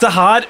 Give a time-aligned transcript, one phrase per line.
[0.00, 0.44] Dette her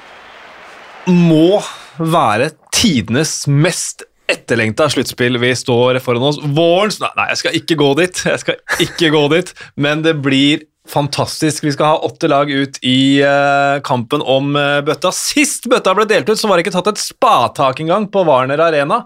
[1.11, 1.57] må
[1.99, 6.37] være tidenes mest etterlengta sluttspill vi står foran oss.
[6.55, 10.63] Vårens Nei, jeg skal ikke gå dit, jeg skal ikke gå dit, men det blir
[10.87, 11.65] fantastisk.
[11.67, 15.11] Vi skal ha åtte lag ut i eh, kampen om eh, bøtta.
[15.11, 18.69] Sist bøtta ble delt ut, så var det ikke tatt et spatak engang på Warner
[18.69, 19.01] Arena.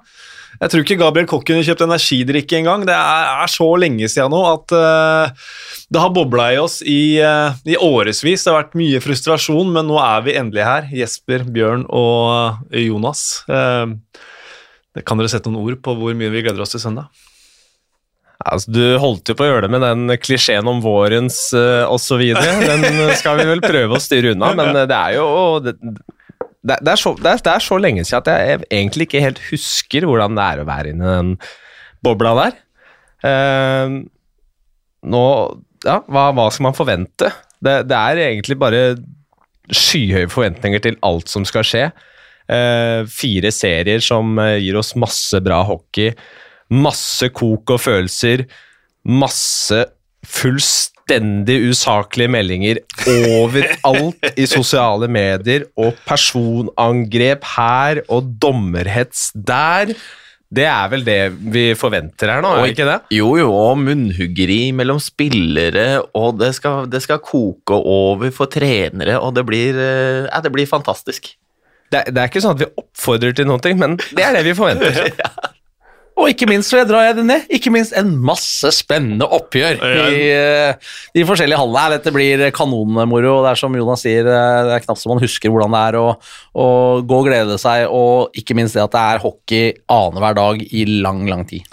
[0.62, 2.86] Jeg tror ikke Gabriel Koch kunne kjøpt energidrikke engang.
[2.88, 5.50] Det er, er så lenge siden nå at uh,
[5.91, 8.23] det har bobla i oss i, uh, i årevis.
[8.45, 10.90] Det har vært mye frustrasjon, men nå er vi endelig her.
[10.95, 13.44] Jesper, Bjørn og Jonas.
[13.52, 13.95] Uh,
[15.04, 17.12] kan dere sette noen ord på hvor mye vi gleder oss til søndag?
[18.45, 22.22] Altså, du holdt jo på å gjøre det med den klisjeen om vårens uh, osv.
[22.31, 25.28] Den skal vi vel prøve å styre unna, men det er jo
[25.64, 25.75] det,
[26.66, 29.41] det, er så, det, er, det, er så, lenge siden at jeg egentlig ikke helt
[29.52, 31.35] husker hvordan det er å være inni den
[32.05, 32.59] bobla der.
[33.25, 34.02] Uh,
[35.05, 35.25] nå
[35.85, 37.30] Ja, hva, hva, skal man forvente?
[37.61, 38.81] Det, det, er egentlig bare
[39.69, 41.85] skyhøye forventninger til alt som skal skje.
[42.49, 46.16] Uh, fire serier som uh, gir oss masse bra hockey.
[46.73, 48.47] Masse kok og følelser.
[49.05, 49.83] Masse
[50.25, 59.94] fullstendig usaklige meldinger overalt i sosiale medier, og personangrep her og dommerhets der.
[60.56, 61.20] Det er vel det
[61.52, 63.00] vi forventer her nå, er ikke det?
[63.17, 69.17] Jo, jo, og munnhuggeri mellom spillere, og det skal, det skal koke over for trenere,
[69.19, 71.34] og det blir, eh, ja, det blir fantastisk.
[71.92, 74.56] Det, det, er ikke sånn at vi oppfordrer til noe, men det er det vi
[74.58, 75.12] forventer.
[75.23, 75.55] ja.
[76.16, 79.81] Og ikke minst, så jeg drar jeg det ned, ikke minst en masse spennende oppgjør
[79.83, 81.95] i uh, de forskjellige hallene her.
[81.97, 85.19] Dette blir kanonmoro, og det er som Jonas sier, eh, det er knapt så man
[85.23, 86.05] husker hvordan det er å,
[86.55, 86.67] å
[87.03, 90.88] gå og glede seg, og ikke minst det at det er hockey annenhver dag i
[91.03, 91.67] lang, lang tid.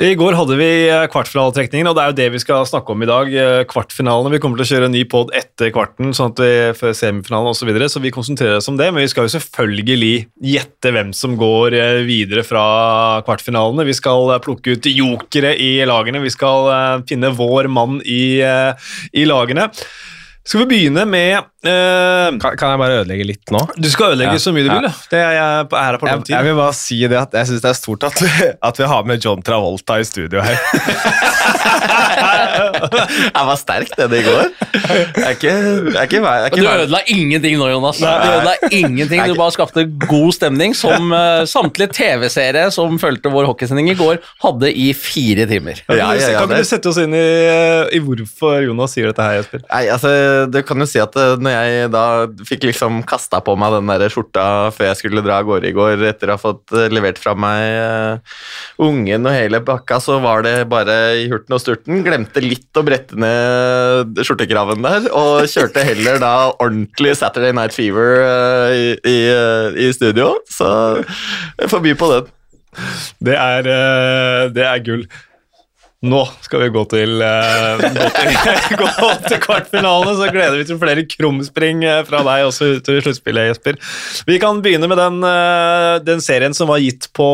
[0.00, 0.66] I går hadde vi
[1.12, 3.28] kvartfinaletrekningen, og det er jo det vi skal snakke om i dag.
[3.28, 4.30] Eh, kvartfinalene.
[4.32, 7.50] Vi kommer til å kjøre en ny pod etter kvarten, sånn at vi, før semifinalen
[7.50, 8.88] osv., så, videre, så vi konsentrerer oss om det.
[8.88, 10.14] Men vi skal jo selvfølgelig
[10.54, 12.64] gjette hvem som går eh, videre fra
[13.26, 13.84] kvartfinalene.
[13.84, 16.24] Vi skal plukke ut jokere i lagene.
[16.24, 19.68] Vi skal finne vår mann i, i lagene.
[20.40, 23.60] Skal vi begynne med uh, kan, kan, jeg bare ødelegge litt nå?
[23.76, 24.42] Du skal ødelegge ja.
[24.42, 24.88] så mye du vil.
[25.12, 26.08] Det er jeg på æra på.
[26.10, 28.30] Jeg, jeg, vil bare si det at jeg syns det er stort at vi,
[28.70, 30.58] at vi, har med John Travolta i studio her.
[33.36, 34.50] jeg var sterk det i går.
[34.72, 38.00] Jeg er ikke, jeg er ikke, jeg er ikke Du ødela ingenting nå, Jonas.
[38.02, 38.12] Nei.
[38.12, 39.24] Du ødela ingenting.
[39.28, 44.20] Du bare skapte god stemning, som uh, samtlige TV-seere som fulgte vår hockeysending i går,
[44.44, 45.82] hadde i fire timer.
[45.88, 47.26] Ja, ja, kan ikke du sette oss inn i,
[47.94, 49.64] i hvorfor Jonas sier dette her, Jesper?
[49.68, 50.12] Nei, altså
[50.52, 52.04] det kan jo si at eh, når jeg da
[52.48, 55.74] fikk liksom kasta på meg den der skjorta før jeg skulle dra av gårde i
[55.76, 58.36] går, etter å ha fått eh, levert fra meg uh,
[58.82, 62.02] ungen og hele bakka, så var det bare i hurten og sturten.
[62.06, 68.22] Glemte litt å brette ned skjortekraven der, og kjørte heller da ordentlig Saturday Night Fever
[68.22, 69.18] uh, i, i,
[69.86, 70.32] i, studio.
[70.50, 70.70] Så
[71.60, 72.32] jeg får by på den.
[73.20, 73.68] Det er,
[74.56, 75.04] det er gull.
[76.02, 78.30] Nå skal vi gå til, uh, gå til,
[78.80, 83.52] gå til kvartfinalene, så gleder vi til flere krumspring eh, fra deg også utover sluttspillet,
[83.52, 83.78] Jesper.
[84.26, 87.28] Vi kan begynne med den, uh, den, serien som var gitt på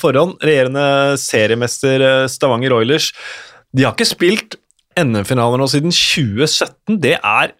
[0.00, 0.40] forhånd.
[0.42, 3.12] Regjerende seriemester Stavanger Oilers.
[3.70, 4.58] De har ikke spilt
[4.98, 6.98] NM-finaler nå siden 2017.
[6.98, 7.54] Det er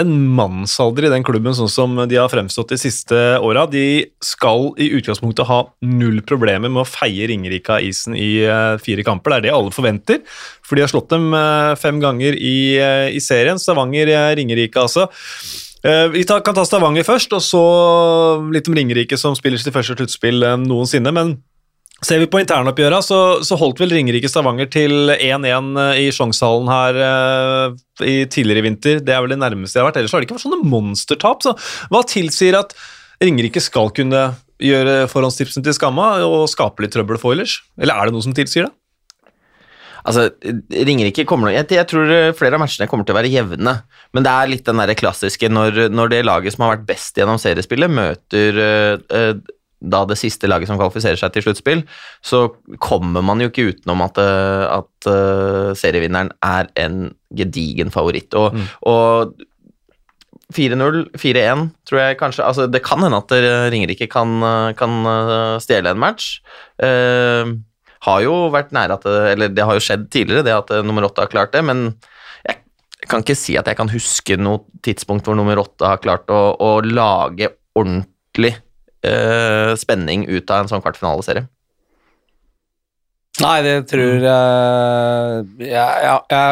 [0.00, 3.64] en mannsalder i den klubben, sånn som de har fremstått de siste åra.
[3.70, 8.76] De skal i utgangspunktet ha null problemer med å feie Ringerike av isen i uh,
[8.82, 9.32] fire kamper.
[9.32, 10.20] Det er det alle forventer,
[10.60, 13.60] for de har slått dem uh, fem ganger i, uh, i serien.
[13.60, 15.08] Stavanger-Ringerike, altså.
[15.86, 17.60] Vi kan ta Stavanger først, og så
[18.50, 21.12] litt om Ringerike, som spiller sitt første sluttspill noensinne.
[21.14, 21.36] men
[22.06, 26.68] Ser vi på internoppgjøra, så, så holdt vel Ringerike Stavanger til 1-1 eh, i Sjongshallen
[26.70, 29.00] her uh, i tidligere i vinter.
[29.02, 29.98] Det er vel det nærmeste jeg har vært.
[30.02, 31.42] Ellers har det ikke vært sånne monstertap.
[31.42, 31.56] Så
[31.90, 32.76] hva tilsier at
[33.24, 34.28] Ringerike skal kunne
[34.62, 37.58] gjøre forhåndstipsene til skamma og skape litt trøbbel for Oilers?
[37.80, 38.76] Eller er det noe som tilsier det?
[40.06, 40.28] Altså,
[40.70, 43.72] Ringerike kommer jeg, jeg tror flere av matchene kommer til å være jevne,
[44.14, 47.18] men det er litt den der klassiske når, når det laget som har vært best
[47.18, 49.40] gjennom seriespillet, møter uh,
[49.80, 51.82] da det siste laget som kvalifiserer seg til sluttspill,
[52.24, 52.46] så
[52.82, 58.32] kommer man jo ikke utenom at, eh, at uh, serievinneren er en gedigen favoritt.
[58.38, 58.66] Og, mm.
[58.88, 59.36] og
[60.56, 63.32] 4-0, 4-1, tror jeg kanskje altså Det kan hende at
[63.74, 64.38] Ringerike kan,
[64.78, 65.08] kan
[65.60, 66.38] stjele en match.
[66.78, 67.58] Uh,
[68.06, 71.08] har jo vært nære at det, Eller det har jo skjedd tidligere, det at nummer
[71.08, 71.88] åtte har klart det, men
[72.46, 72.62] jeg,
[73.10, 76.54] kan ikke si at jeg kan huske noe tidspunkt hvor nummer åtte har klart å,
[76.54, 78.54] å lage ordentlig
[79.76, 81.46] spenning ut av en sånn kvartfinaleserie.
[83.44, 86.42] Nei, det tror jeg ja, ja, ja,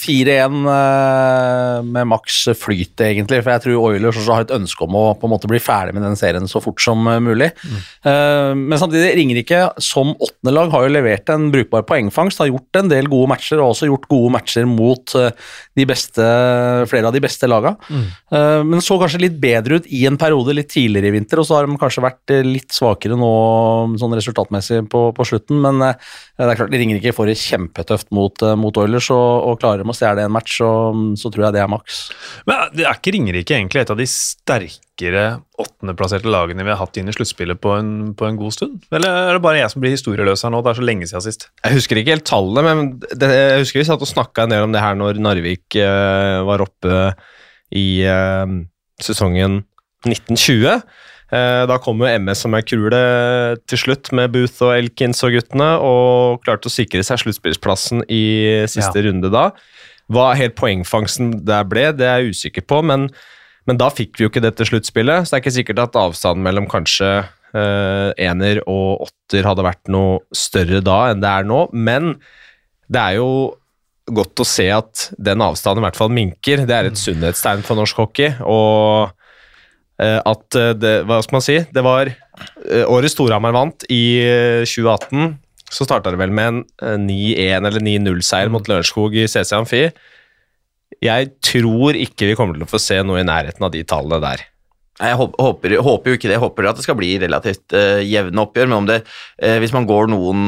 [0.00, 3.40] 4-1 eh, med maks flyt, egentlig.
[3.42, 5.94] For jeg tror Oilers også har et ønske om å på en måte bli ferdig
[5.96, 7.50] med den serien så fort som eh, mulig.
[7.64, 8.64] Mm.
[8.68, 12.42] Men samtidig, Ringerike som åttende lag har jo levert en brukbar poengfangst.
[12.42, 15.32] Har gjort en del gode matcher, og også gjort gode matcher mot eh,
[15.74, 16.28] de beste,
[16.90, 17.76] flere av de beste lagene.
[17.88, 18.68] Mm.
[18.70, 21.58] Men så kanskje litt bedre ut i en periode litt tidligere i vinter, og så
[21.58, 23.32] har de kanskje vært eh, litt svakere nå
[24.00, 25.60] sånn resultatmessig på, på slutten.
[25.64, 29.06] Men eh, det er klart, de ringer ikke får det kjempetøft mot, eh, mot Oilers,
[29.14, 30.70] og, og klarer de å stjele en match, så,
[31.20, 32.00] så tror jeg det er maks.
[32.50, 35.22] Men det er ikke Ringerike egentlig et av de sterkere
[35.62, 38.80] åttendeplasserte lagene vi har hatt inn i sluttspillet på, en- på en god stund?
[38.90, 40.62] Eller er det bare jeg som blir historieløs her nå?
[40.66, 41.46] Det er så lenge siden sist.
[41.62, 42.82] Jeg husker ikke helt tallet, men
[43.14, 46.42] det, jeg husker vi satt og snakka en del om det her når Narvik eh,
[46.50, 46.98] var oppe
[47.74, 48.58] i eh,
[49.02, 49.60] sesongen
[50.04, 50.82] 1920.
[51.32, 53.00] Eh, da kom jo MS som ei kule
[53.64, 58.24] til slutt med Booth og Elkins og guttene, og klarte å sikre seg sluttspillsplassen i
[58.70, 59.48] siste runde da.
[60.12, 63.08] Hva helt poengfangsten der ble, det er jeg usikker på, men,
[63.64, 66.44] men da fikk vi jo ikke dette sluttspillet, så det er ikke sikkert at avstanden
[66.44, 71.66] mellom kanskje eh, ener og åtter hadde vært noe større da enn det er nå,
[71.72, 72.16] men
[72.92, 73.30] det er jo
[74.12, 76.66] godt å se at den avstanden i hvert fall minker.
[76.68, 79.14] Det er et sunnhetstegn for norsk hockey, og
[80.02, 84.64] at eh, det, hva skal man si, det var Årets året Storhamar vant i eh,
[84.66, 85.36] 2018,
[85.70, 89.84] så starta det vel med en eh, 9-1 eller 9-0-seier mot Lørenskog i CC Amfi.
[91.02, 94.20] Jeg tror ikke vi kommer til å få se noe i nærheten av de tallene
[94.22, 94.44] der.
[94.94, 96.36] Jeg håper, håper, jo ikke det.
[96.36, 98.68] Jeg håper at det skal bli relativt uh, jevne oppgjør.
[98.70, 99.00] Men om det,
[99.42, 100.44] uh, hvis man går noen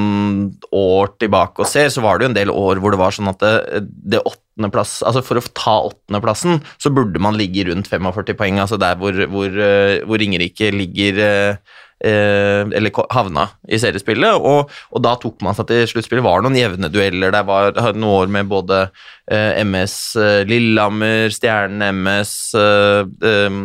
[0.70, 3.32] år tilbake og ser, så var det jo en del år hvor det var sånn
[3.32, 3.82] at det,
[4.14, 8.62] det åttendeplass Altså for å ta åttendeplassen, så burde man ligge rundt 45 poeng.
[8.62, 14.72] Altså der hvor, hvor, uh, hvor Ringerike ligger eh, eh, eller havna i seriespillet, og,
[14.92, 16.22] og da tok man seg til sluttspillet.
[16.22, 17.34] Det var noen jevne dueller.
[17.34, 18.82] Det var noen år med både
[19.30, 23.02] eh, MS eh, Lillehammer, Stjernen MS eh,
[23.32, 23.60] eh,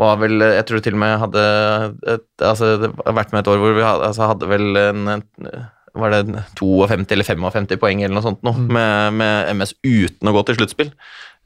[0.00, 1.42] var vel Jeg tror til og med hadde
[2.14, 5.12] et, altså, det har vært med et år hvor vi hadde, altså, hadde vel en,
[5.16, 5.26] en
[5.96, 10.34] var det 52 eller 55 poeng eller noe sånt nå, med, med MS uten å
[10.36, 10.92] gå til sluttspill.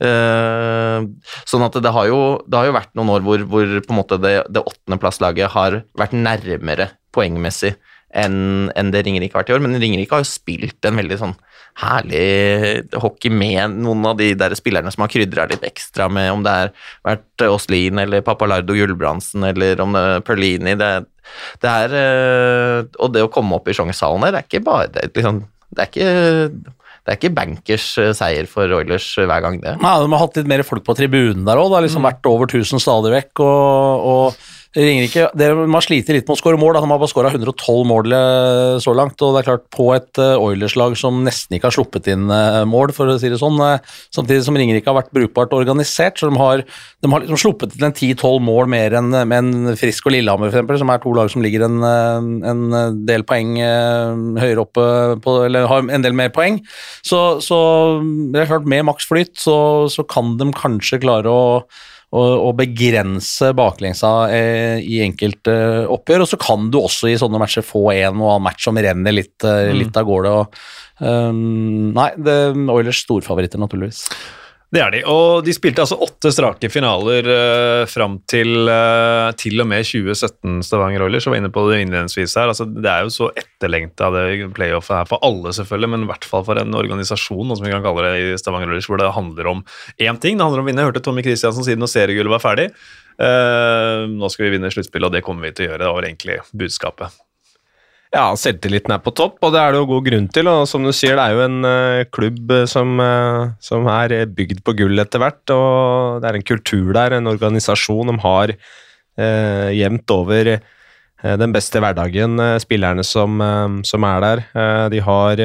[0.03, 1.07] Uh,
[1.47, 2.21] sånn at det har, jo,
[2.51, 5.81] det har jo vært noen år hvor, hvor på en måte det, det åttendeplasslaget har
[5.97, 7.77] vært nærmere poengmessig
[8.15, 9.65] enn en det Ringerike har vært i år.
[9.65, 11.35] Men Ringerike har jo spilt en veldig sånn
[11.83, 16.45] herlig hockey med noen av de der spillerne som har krydra litt ekstra med om
[16.47, 16.71] det har
[17.07, 20.77] vært Åslin eller Papalardo Gulbrandsen eller om det er Perlini.
[20.79, 20.93] Det,
[21.65, 24.89] det er eh, Og det å komme opp i Sjongshallen der, det er ikke bare
[24.95, 25.45] det, liksom,
[25.75, 29.75] det er ikke det er ikke bankers eh, seier for Oilers hver gang, det.
[29.83, 31.69] Nei, de har hatt litt mer folk på tribunen der òg.
[31.69, 33.43] Det har liksom vært over 1000 stadig vekk.
[33.45, 35.29] og, og Ringerike
[35.71, 36.75] Man sliter litt med å skåre mål.
[36.75, 36.83] Da.
[36.83, 39.23] De har bare skåra 112 mål eh, så langt.
[39.23, 42.63] og det er klart På et eh, Oilers-lag som nesten ikke har sluppet inn eh,
[42.69, 43.61] mål, for å si det sånn,
[44.15, 47.87] samtidig som Ringerike har vært brukbart organisert, så de har, de har liksom sluppet inn
[47.87, 51.45] en 10-12 mål mer enn en Frisk og Lillehammer, eksempel, som er to lag som
[51.45, 51.79] ligger en,
[52.45, 52.65] en
[53.07, 53.57] del poeng
[54.41, 54.85] høyere oppe
[55.23, 56.61] på, eller har en del mer poeng.
[57.07, 57.59] Så, så
[58.35, 59.57] det er klart, med maksflyt så,
[59.93, 61.45] så kan de kanskje klare å
[62.15, 66.25] å, begrense baklengsa eh, i enkelte eh, oppgjør.
[66.25, 69.17] Og så kan du også i sånne matcher få en og annen match som renner
[69.17, 70.35] litt, eh, litt av gårde.
[70.39, 70.63] Og,
[71.03, 74.07] um, nei, det er Oilers storfavoritter, naturligvis.
[74.75, 75.01] Det er de.
[75.07, 80.65] Og de spilte altså åtte strake finaler uh, fram til uh, til og med 2017,
[80.67, 81.29] Stavanger Oilers.
[81.29, 82.51] Jeg var inne på det innledningsvis her.
[82.51, 86.27] Altså, det er jo så etterlengta det playoffet her for alle, selvfølgelig, men i hvert
[86.27, 89.53] fall for en organisasjon, som vi kan kalle det i Stavanger Oilers, hvor det handler
[89.53, 89.63] om
[89.95, 90.41] én ting.
[90.41, 90.83] Det handler om å vinne.
[90.83, 92.73] Jeg hørte Tommy Kristiansen si når seriegullet var ferdig.
[93.15, 95.85] Uh, nå skal vi vinne sluttspillet, og det kommer vi til å gjøre.
[95.85, 97.24] Det var egentlig budskapet.
[98.15, 100.47] Ja, selvtilliten er på topp, og det er det jo god grunn til.
[100.47, 104.15] Og som du sier, det er jo en uh, klubb eh, som, uh, som er
[104.31, 105.43] bygd på gull etter hvert.
[105.51, 108.13] Og det er en kultur der, en organisasjon.
[108.13, 110.55] De har uh, jevnt over
[111.25, 113.39] den beste hverdagen, spillerne som,
[113.89, 114.41] som er der.
[114.93, 115.41] De har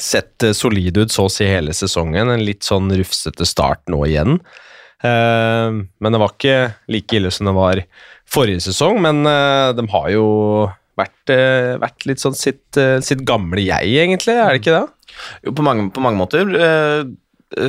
[0.00, 2.30] sett solide ut så å si hele sesongen.
[2.32, 4.38] En litt sånn rufsete start nå igjen.
[5.04, 6.56] Men det var ikke
[6.96, 7.82] like ille som det var
[8.24, 9.20] forrige sesong, men
[9.76, 10.24] de har jo
[10.98, 15.14] vært, eh, vært litt sånn sitt, eh, sitt gamle jeg, egentlig, er det ikke det?
[15.46, 16.50] Jo, på mange, på mange måter.
[16.54, 17.04] Eh,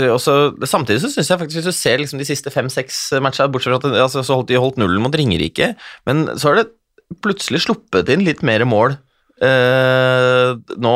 [0.10, 3.76] også, samtidig så syns jeg faktisk, hvis du ser liksom de siste fem-seks matchene, bortsett
[3.76, 5.76] fra at altså, så holdt de holdt nullen mot Ringerike,
[6.10, 6.72] men så har det
[7.22, 8.98] plutselig sluppet inn litt mer mål.
[9.36, 10.94] Eh, nå,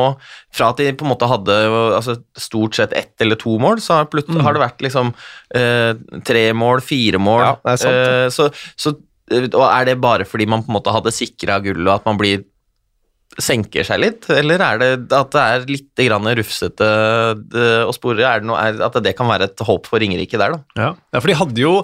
[0.55, 1.55] fra at de på en måte hadde
[1.97, 4.39] altså, stort sett ett eller to mål, så har, mm.
[4.45, 5.11] har det vært liksom
[5.59, 5.91] eh,
[6.25, 7.43] tre mål, fire mål.
[7.43, 7.99] Ja, det sant.
[7.99, 8.95] Eh, så, så,
[9.29, 12.19] og er det bare fordi man på en måte hadde sikra gullet, og at man
[12.19, 12.45] blir
[13.39, 16.87] senker seg litt, eller er det at det er litt grann rufsete
[17.85, 18.25] å spore?
[18.25, 20.79] Er det noe, er, at det kan være et håp for Ringerike der, da?
[20.79, 21.75] Ja, ja for de hadde jo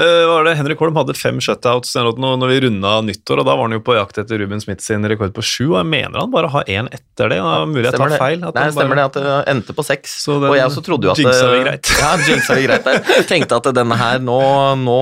[0.00, 0.56] eh, hva var det?
[0.58, 3.96] Henrik Holm hadde fem shutouts når vi runda nyttår, og da var han jo på
[3.96, 6.88] jakt etter Ruben Smith sin rekord på sju, og jeg mener han bare har én
[6.90, 7.38] etter det.
[7.40, 8.18] og Det er mulig jeg tar det?
[8.22, 8.40] feil.
[8.42, 8.74] Nei, bare...
[8.76, 10.16] stemmer det at det endte på seks.
[10.34, 11.92] Og jeg også trodde jo at jinxa vi greit.
[12.04, 13.00] Ja, jinxa vi greit der.
[13.20, 14.40] Jeg tenkte at denne her, nå,
[14.82, 14.98] nå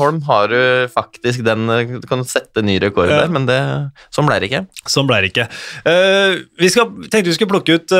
[0.00, 0.60] Holm, har du
[0.92, 1.66] faktisk den
[2.00, 3.22] Du kan sette ny rekord Ja.
[3.24, 3.58] der, men det,
[4.14, 4.64] sånn ble det ikke.
[4.90, 5.48] Sånn ble det ikke.
[5.86, 7.94] Uh, vi skal, tenkte vi skulle plukke ut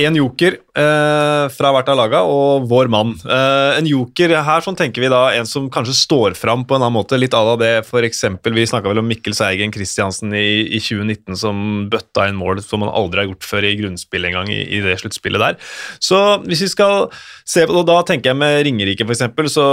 [0.00, 3.12] én joker eh, fra hvert av laga, og vår mann.
[3.22, 6.80] Eh, en joker her sånn tenker vi da en som kanskje står fram på en
[6.80, 10.32] annen måte, litt à la det for eksempel, Vi snakka vel om Mikkel Seigen Kristiansen
[10.32, 14.28] i, i 2019 som bøtta inn mål som han aldri har gjort før i grunnspill
[14.28, 15.60] engang, i, i det sluttspillet der.
[16.00, 17.08] Så hvis vi skal
[17.44, 19.66] se på og Da tenker jeg med Ringerike, f.eks., så,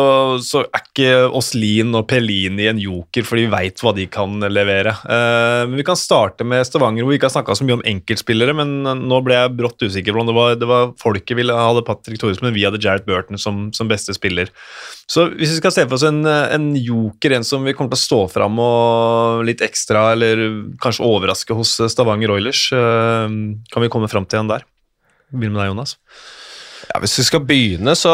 [0.43, 4.95] så er ikke Åslin og Pelini en joker, for de veit hva de kan levere.
[5.05, 7.85] Eh, men Vi kan starte med Stavanger, hvor vi ikke har snakka så mye om
[7.87, 11.55] enkeltspillere, men nå ble jeg brått usikker på om det var, det var folket ville
[11.55, 14.51] hadde Patrick Thoresen, men vi hadde Jared Burton som, som beste spiller.
[15.09, 17.99] Så hvis vi skal se for oss en, en joker, en som vi kommer til
[18.01, 20.43] å stå fram og litt ekstra, eller
[20.83, 23.37] kanskje overraske hos Stavanger Oilers, eh,
[23.73, 24.67] kan vi komme fram til en der?
[25.31, 25.95] Begynn med deg, Jonas.
[26.89, 28.09] Ja, Hvis vi skal begynne, så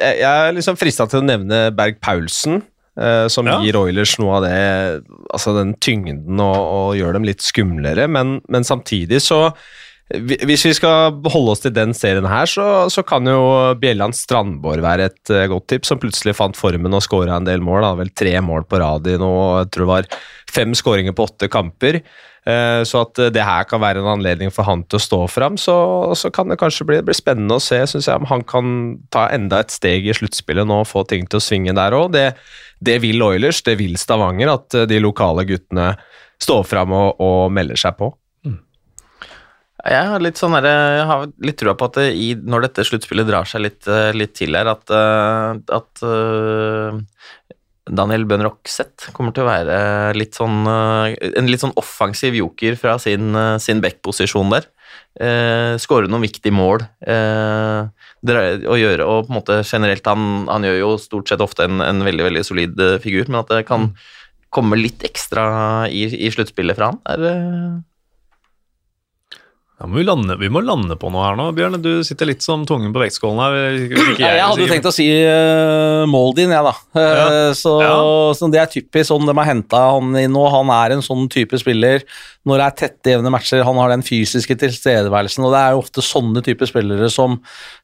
[0.00, 2.62] Jeg, jeg er liksom frista til å nevne Berg Paulsen.
[2.98, 3.60] Uh, som Ja.
[3.62, 8.40] gir Oilers noe av det Altså den tyngden og, og gjør dem litt skumlere, men,
[8.50, 9.52] men samtidig så
[10.10, 13.42] Hvis vi skal holde oss til den serien her, så, så kan jo
[13.78, 17.62] Bjelland Strandborg være et eh, godt tips, som plutselig fant formen og skåra en del
[17.62, 17.84] mål.
[17.86, 20.08] Har vel tre mål på rad i nå, jeg tror det var
[20.50, 22.00] fem skåringer på åtte kamper.
[22.42, 25.20] Eh, Så at eh, det her kan være en anledning for han til å stå
[25.30, 25.76] fram, så,
[26.18, 28.72] så kan det kanskje bli, bli spennende å se synes jeg, om han kan
[29.14, 32.10] ta enda et steg i sluttspillet nå og få ting til å svinge der òg.
[32.16, 32.32] Det,
[32.82, 35.92] det vil Oilers, det vil Stavanger, at de lokale guttene
[36.42, 38.10] står fram og, og melder seg på.
[39.80, 43.64] Jeg har litt sånn litt trua på at det i, når dette sluttspillet drar seg
[43.64, 46.98] litt, eh, litt til her, at, eh, at eh,
[47.90, 49.78] Daniel Bøhn Rokseth kommer til å være
[50.18, 54.68] litt sånn, en litt sånn offensiv joker fra sin, sin backposisjon der.
[55.18, 56.84] Eh, Skåre noen viktige mål.
[57.00, 57.90] Eh,
[58.68, 61.80] og gjøre, og på en måte generelt Han, han gjør jo stort sett ofte en,
[61.82, 63.94] en veldig veldig solid figur, men at det kan
[64.54, 67.80] komme litt ekstra i, i sluttspillet fra han, er
[69.80, 71.78] Ja, vi, lande, vi må lande på noe her nå, Bjørn.
[71.80, 73.54] Du sitter litt som tungen på vektskålen her.
[74.20, 76.74] Ja, jeg hadde jo tenkt å si uh, Moldin, jeg, da.
[76.92, 77.28] Uh, Ja.
[77.56, 77.94] Så, Ja.
[78.36, 80.42] så det er typisk sånn de har henta han inn nå.
[80.52, 82.04] Han er en sånn type spiller.
[82.48, 85.44] Når det er tette, jevne matcher, han har den fysiske tilstedeværelsen.
[85.44, 87.38] Og det er jo ofte sånne typer spillere som,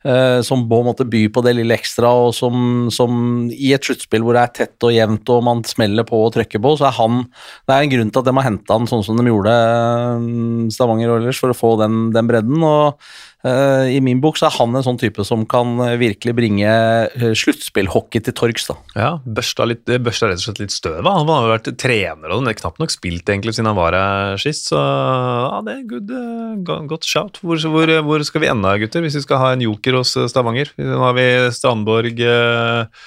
[0.05, 3.89] uh, som på en måte byr på det lille ekstra, og som, som i et
[3.89, 6.91] sluttspill hvor det er tett og jevnt og man smeller på og trykker på, så
[6.91, 7.25] er han
[7.65, 10.71] Det er en grunn til at de har henta han sånn som de gjorde eh,
[10.77, 12.63] Stavanger Oilers, for å få den, den bredden.
[12.67, 12.99] og
[13.47, 16.67] uh, I min bok så er han en sånn type som kan eh, virkelig bringe
[16.67, 18.69] uh, sluttspillhockey til torgs.
[18.71, 18.77] da.
[18.97, 21.23] Ja, børsta, litt, børsta rett og slett litt støv av.
[21.23, 24.41] Han har jo vært trener og har knapt nok spilt egentlig siden han var her
[24.41, 27.41] sist, så ja, det er good, eh, godt shout.
[27.43, 30.29] Hvor, hvor, hvor skal vi ende, gutter, hvis vi skal ha en joker hos eh,
[30.31, 30.73] Stavanger?
[30.81, 31.27] Nå har vi
[31.57, 33.05] Strandborg, eh,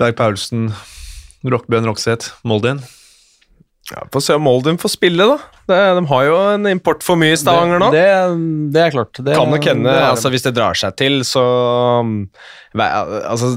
[0.00, 0.70] Berg Paulsen,
[1.42, 2.82] Rockbjørn Rokseth, Moldin.
[3.90, 5.38] Ja, Få se om Moldin får spille, da.
[5.66, 7.88] Det, de har jo en import for mye i Stavanger nå.
[7.94, 9.18] Det, det, det er klart.
[9.18, 11.42] Det, kan nok hende, altså hvis det drar seg til, så
[12.02, 12.12] um,
[12.78, 13.52] altså,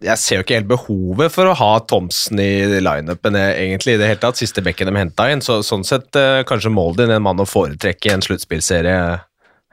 [0.00, 2.50] Jeg ser jo ikke helt behovet for å ha Thomsen i
[2.80, 4.40] lineupen eh, egentlig i det hele tatt.
[4.40, 8.08] Siste bekken de henta inn, så sånn sett eh, kanskje Moldin en mann å foretrekke
[8.08, 8.96] i en sluttspillserie,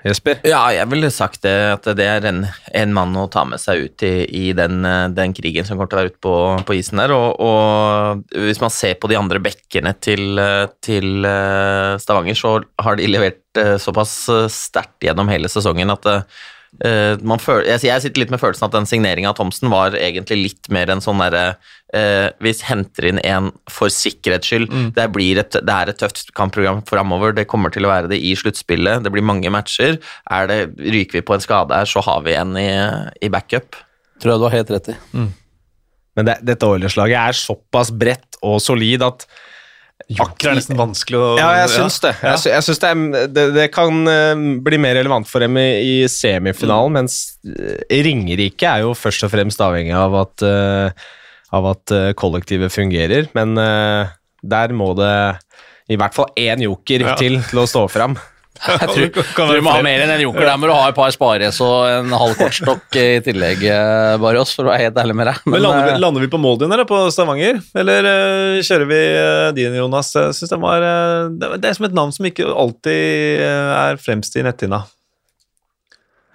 [0.06, 0.38] Jesper.
[0.46, 2.44] Ja, jeg ville sagt det, at det er en,
[2.78, 4.86] en mann å ta med seg ut i, i den,
[5.18, 6.36] den krigen som kommer til å være ute på,
[6.70, 7.14] på isen der.
[7.16, 10.38] Og, og hvis man ser på de andre bekkene til,
[10.86, 16.12] til eh, Stavanger, så har de levert eh, såpass eh, sterkt gjennom hele sesongen at
[17.42, 20.70] føler, jeg, jeg sitter litt med følelsen at den signeringa av Thomsen var egentlig litt
[20.74, 21.58] mer en sånn derre
[21.96, 24.70] eh, Vi henter inn en for sikkerhets skyld.
[24.98, 27.34] Det, blir et, det er et tøft kampprogram framover.
[27.38, 29.04] Det kommer til å være det i sluttspillet.
[29.06, 29.98] Det blir mange matcher.
[30.30, 32.70] Er det, ryker vi på en skade her, så har vi en i,
[33.26, 33.80] i backup.
[34.22, 34.98] tror jeg du har helt rett i.
[36.18, 39.28] Men det, dette Oilers-laget er såpass bredt og solid at
[40.08, 42.12] Joker er nesten vanskelig å Ja, jeg syns det.
[42.22, 42.36] Ja.
[42.36, 42.92] Jeg, sy- syns det,
[43.36, 47.18] det, det kan eh, bli mer relevant for dem i, i semifinalen, mens
[47.50, 51.10] eh, Ringerike er jo først og fremst avhengig av at, eh,
[51.58, 53.28] av at kollektivet fungerer.
[53.36, 55.12] Men der må det
[55.92, 57.16] i hvert fall én joker Ja.
[57.20, 58.18] til til å stå fram.
[58.58, 60.46] Jeg tror, tror du må ha mer enn en joker.
[60.50, 64.56] Der må du ha et par spares og en halv kortstokk i tillegg, eh, oss,
[64.58, 65.42] for å være helt ærlig med deg.
[65.46, 67.62] Men lander, eh, vi, lander vi på Moldin eller på Stavanger?
[67.78, 70.12] Eller uh, kjører vi uh, din, Jonas?
[70.18, 73.74] Jeg synes det, var, uh, det, det er som et navn som ikke alltid eh,
[73.78, 74.84] er fremst i netthinna.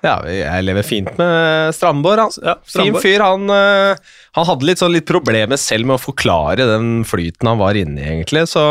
[0.03, 2.25] Ja, jeg lever fint med Strandborg.
[2.25, 2.33] Han.
[2.43, 3.23] Ja, Fin fyr.
[3.23, 7.61] Han, eh, han hadde litt, sånn, litt problemer selv med å forklare den flyten han
[7.61, 8.47] var inne i, egentlig.
[8.49, 8.65] Så,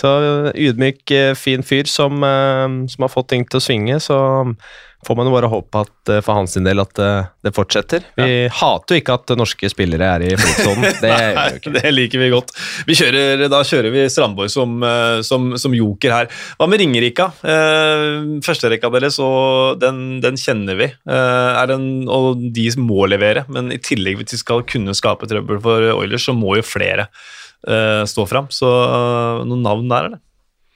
[0.00, 0.14] så
[0.56, 4.00] ydmyk, eh, fin fyr som, eh, som har fått ting til å svinge.
[4.00, 4.16] Så
[5.04, 8.06] får man jo bare håpe at eh, for hans del at det fortsetter.
[8.16, 10.88] Vi hater jo ikke at norske spillere er i flytsonen.
[11.04, 11.72] Det.
[11.74, 12.54] Det liker vi godt.
[12.88, 14.78] Vi kjører, da kjører vi Strandborg som,
[15.26, 16.30] som, som joker her.
[16.56, 17.28] Hva med Ringerika?
[17.44, 20.88] Eh, Førsterekka deres, og den, den kjenner vi.
[20.88, 25.58] Eh, den, og de må levere, men i tillegg hvis de skal kunne skape trøbbel
[25.64, 27.08] for Oilers, så må jo flere
[27.66, 28.46] uh, stå fram.
[28.54, 30.22] Så uh, noen navn der, eller?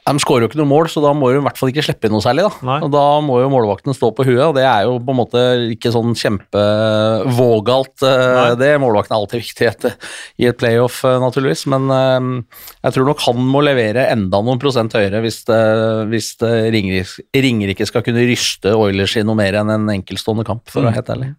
[0.09, 2.09] De skårer jo ikke noe mål, så da må de i hvert fall ikke slippe
[2.09, 2.47] inn noe særlig.
[2.47, 2.65] Da.
[2.65, 2.77] Nei.
[2.87, 5.43] Og da må jo målvakten stå på huet, og det er jo på en måte
[5.75, 8.07] ikke sånn kjempevågalt.
[8.09, 9.99] eh, Det Målvakten er alltid viktig etter,
[10.41, 11.67] i et playoff, naturligvis.
[11.69, 15.61] Men jeg tror nok han må levere enda noen prosent høyere hvis, det,
[16.09, 20.65] hvis det Ringerike, Ringerike skal kunne ryste Oilers i noe mer enn en enkeltstående kamp,
[20.73, 21.35] for å være helt ærlig.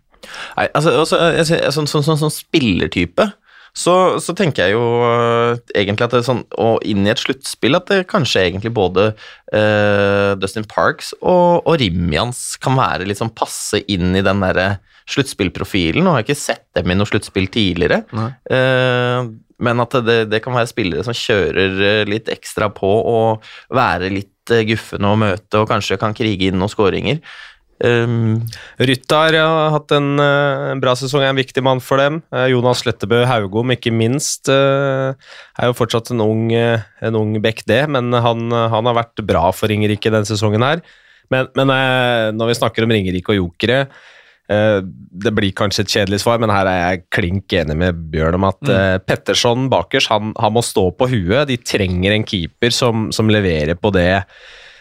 [0.57, 3.29] Nei, altså, altså ser- sånn, sånn, sånn, sånn spillertype
[3.77, 7.21] så, så tenker jeg jo uh, egentlig at det er sånn, og inn i et
[7.21, 13.21] sluttspill at det kanskje egentlig både uh, Dustin Parks og, og Rimians kan være litt
[13.21, 16.03] sånn passe inn i den derre sluttspillprofilen.
[16.05, 18.03] Nå har jeg ikke sett dem i noe sluttspill tidligere,
[18.53, 24.11] Eh, men at det, det kan være spillere som kjører litt ekstra på og være
[24.13, 27.19] litt guffende å møte og kanskje kan krige inn noen skåringer.
[27.79, 28.41] Um,
[28.75, 32.21] Ryttar har hatt en, eh, en bra sesong, er en viktig mann for dem.
[32.33, 37.39] Eh, Jonas Lettebø Haugom, ikke minst, eh, er jo fortsatt en ung, eh, en ung
[37.39, 40.81] bekk, det, men han, han har vært bra for Ringerike denne sesongen her.
[41.31, 43.83] Men, men eh, når vi snakker om Ringerike og jokere
[44.50, 48.39] eh, Det blir kanskje et kjedelig svar, men her er jeg klink enig med Bjørn
[48.39, 49.06] om at mm.
[49.06, 51.47] Petterson bakers, han, han må stå på huet.
[51.47, 54.25] De trenger en keeper som, som leverer på det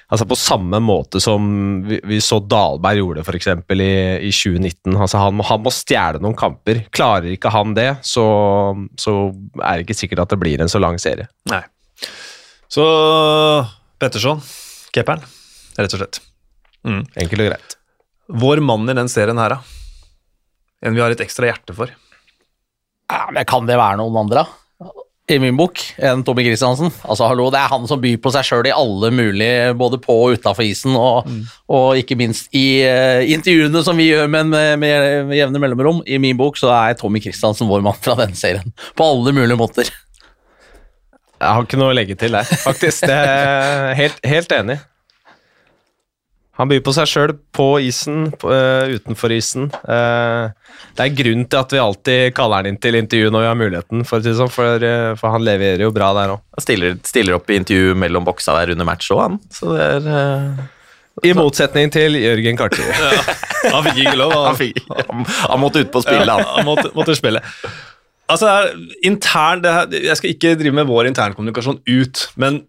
[0.09, 1.49] Altså På samme måte som
[1.85, 3.93] vi, vi så Dahlberg gjorde for eksempel i,
[4.25, 4.95] i 2019.
[4.97, 6.81] Altså han, må, han må stjele noen kamper.
[6.97, 8.25] Klarer ikke han det, så,
[8.97, 9.17] så
[9.61, 11.29] er det ikke sikkert at det blir en så lang serie.
[11.53, 11.61] Nei.
[12.73, 12.85] Så
[14.01, 14.41] Petterson,
[14.97, 15.25] keeperen,
[15.77, 16.23] rett og slett.
[16.89, 17.03] Mm.
[17.25, 17.77] Enkelt og greit.
[18.29, 19.61] Vår mann i den serien her, da.
[20.85, 21.93] En vi har et ekstra hjerte for.
[23.09, 24.68] Ja, men Kan det være noen andre, da?
[25.29, 26.89] I min bok, enn Tommy Christiansen.
[27.05, 30.17] Altså, hallo, Det er han som byr på seg sjøl i alle mulige, både på
[30.25, 31.29] og utafor isen, og,
[31.69, 36.01] og ikke minst i uh, intervjuene som vi gjør med, med, med jevne mellomrom.
[36.09, 39.61] I min bok så er Tommy Christiansen vår mann fra denne serien, på alle mulige
[39.61, 39.93] måter.
[41.39, 43.05] Jeg har ikke noe å legge til der, faktisk.
[43.07, 44.81] Det er helt, helt enig.
[46.59, 49.69] Han byr på seg sjøl på isen, på, eh, utenfor isen.
[49.87, 50.51] Uh,
[50.99, 53.59] det er grunn til at vi alltid kaller han inn til intervju når vi har
[53.61, 56.43] muligheten, for, sånn, for, uh, for han leverer jo bra der òg.
[56.59, 59.39] Han stiller, stiller opp i intervju mellom boksa der under match òg, han.
[59.55, 60.65] Så det er eh,
[61.31, 62.87] I motsetning til Jørgen Kartli.
[63.59, 64.33] Han fikk ikke lov.
[64.33, 66.45] han, fikk, han, han måtte ut på spillet, han.
[66.61, 67.41] Han måtte, måtte spille.
[68.31, 72.61] Altså, det er intern, det her, Jeg skal ikke drive med vår internkommunikasjon ut, men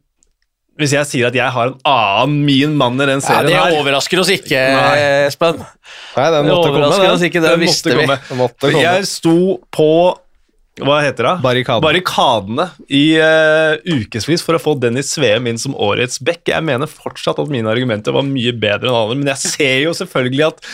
[0.79, 3.73] hvis jeg sier at jeg har en annen min mann i den serien Ja, serien
[3.73, 4.93] det overrasker oss ikke, Nei.
[5.27, 5.59] Espen.
[5.59, 7.27] Nei, den Det måtte komme, den.
[7.27, 8.05] ikke, det Den visste måtte vi.
[8.07, 8.19] komme.
[8.29, 8.83] Den måtte komme.
[8.85, 9.35] Jeg sto
[9.75, 9.89] på
[10.79, 11.34] hva heter det?
[11.43, 11.84] Barrikadene.
[11.84, 16.45] Barrikadene i uh, ukevis for å få Dennis Sveum inn som årets back.
[16.47, 19.95] Jeg mener fortsatt at mine argumenter var mye bedre enn alle, men jeg ser jo
[19.97, 20.69] selvfølgelig at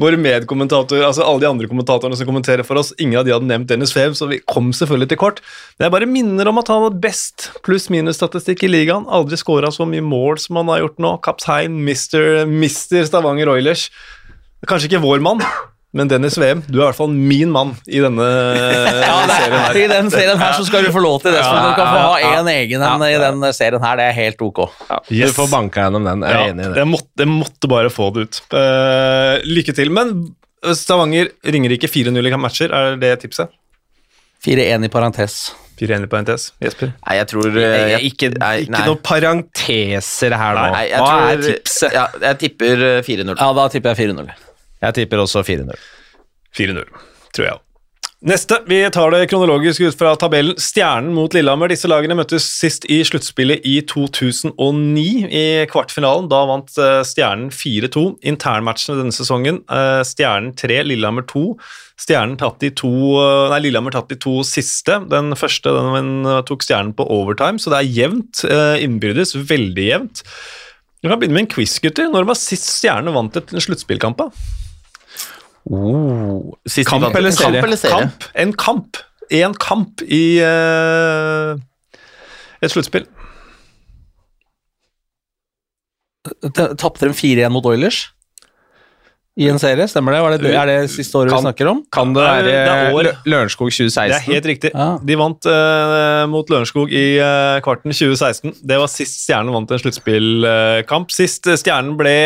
[0.00, 3.50] våre medkommentatorer, altså alle de andre kommentatorene som kommenterer for oss, ingen av de hadde
[3.50, 5.42] nevnt Dennis Sveum, så vi kom selvfølgelig til kort.
[5.76, 9.08] Men jeg bare minner om at han hadde best pluss-minus-statistikk i ligaen.
[9.12, 11.12] Aldri skåra så mye mål som han har gjort nå.
[11.26, 13.02] Kaptein, mister, Mr.
[13.08, 13.90] Stavanger Oilers.
[14.68, 15.44] Kanskje ikke vår mann,
[15.96, 18.26] men Dennis VM, du er i hvert fall min mann i denne
[19.10, 19.78] Ja, det serien er, her.
[19.80, 21.40] I den serien her så skal du få lov til det.
[21.42, 23.98] Så du kan få ha én egen en i den serien her.
[23.98, 24.60] Det er helt ok.
[25.10, 25.32] Yes.
[25.32, 26.82] Du får banka gjennom den, jeg er Ja, enig i det.
[26.82, 28.42] jeg måtte, jeg måtte bare få det ut.
[28.54, 29.90] Uh, lykke til.
[29.90, 30.12] Men
[30.78, 33.50] Stavanger Ringerike 4-0 i matcher, er det tipset?
[34.44, 35.40] 4-1 i parentes.
[35.80, 36.46] 4-1 i parentes.
[36.60, 36.92] Jesper?
[37.06, 40.66] Nei, jeg tror eh, jeg, Ikke, nei, ikke noen parenteser her nå.
[40.74, 41.96] Nei, jeg Hva tror, er tipset?
[41.96, 43.32] Ja, jeg tipper eh, 4-0.
[43.34, 44.32] Ja, da tipper jeg 4-0.
[44.80, 45.74] Jeg tipper også 4-0.
[46.56, 46.86] 4-0,
[47.34, 47.66] tror jeg òg.
[48.20, 48.58] Neste.
[48.68, 50.52] Vi tar det kronologisk ut fra tabellen.
[50.60, 51.70] Stjernen mot Lillehammer.
[51.72, 56.28] Disse lagene møttes sist i sluttspillet i 2009, i kvartfinalen.
[56.28, 58.02] Da vant eh, Stjernen 4-2.
[58.28, 59.62] Internmatchene denne sesongen.
[59.72, 61.46] eh, Stjernen 3, Lillehammer 2.
[62.04, 65.00] Stjernen tatt de to, eh, nei, Lillehammer tatt de to siste.
[65.08, 66.12] Den første den,
[66.44, 68.44] tok Stjernen på overtime, så det er jevnt
[68.84, 69.32] innbyrdes.
[69.48, 70.26] Veldig jevnt.
[71.00, 72.12] Vi kan begynne med en quiz, gutter.
[72.12, 74.20] Når var sist Stjernen vant et sluttspillkamp?
[76.66, 77.60] Sist Kamp eller serie?
[77.60, 77.98] Kamp eller serie?
[78.00, 78.24] Kamp.
[78.34, 78.96] En kamp.
[79.30, 81.54] En kamp i uh,
[82.62, 83.06] et sluttspill.
[86.54, 88.10] Ta- Tapte de 4-1 mot Oilers
[89.40, 90.20] i en serie, stemmer det?
[90.20, 91.82] Er det er det siste året Kan- vi snakker om?
[91.92, 92.44] Kan det være
[93.06, 94.10] det Lørenskog 2016?
[94.12, 94.70] Det er helt riktig.
[94.74, 94.88] Ja.
[95.00, 98.58] De vant uh, mot Lørenskog i uh, kvarten 2016.
[98.60, 101.14] Det var sist Stjernen vant en sluttspillkamp.
[101.14, 102.16] sist Stjernen ble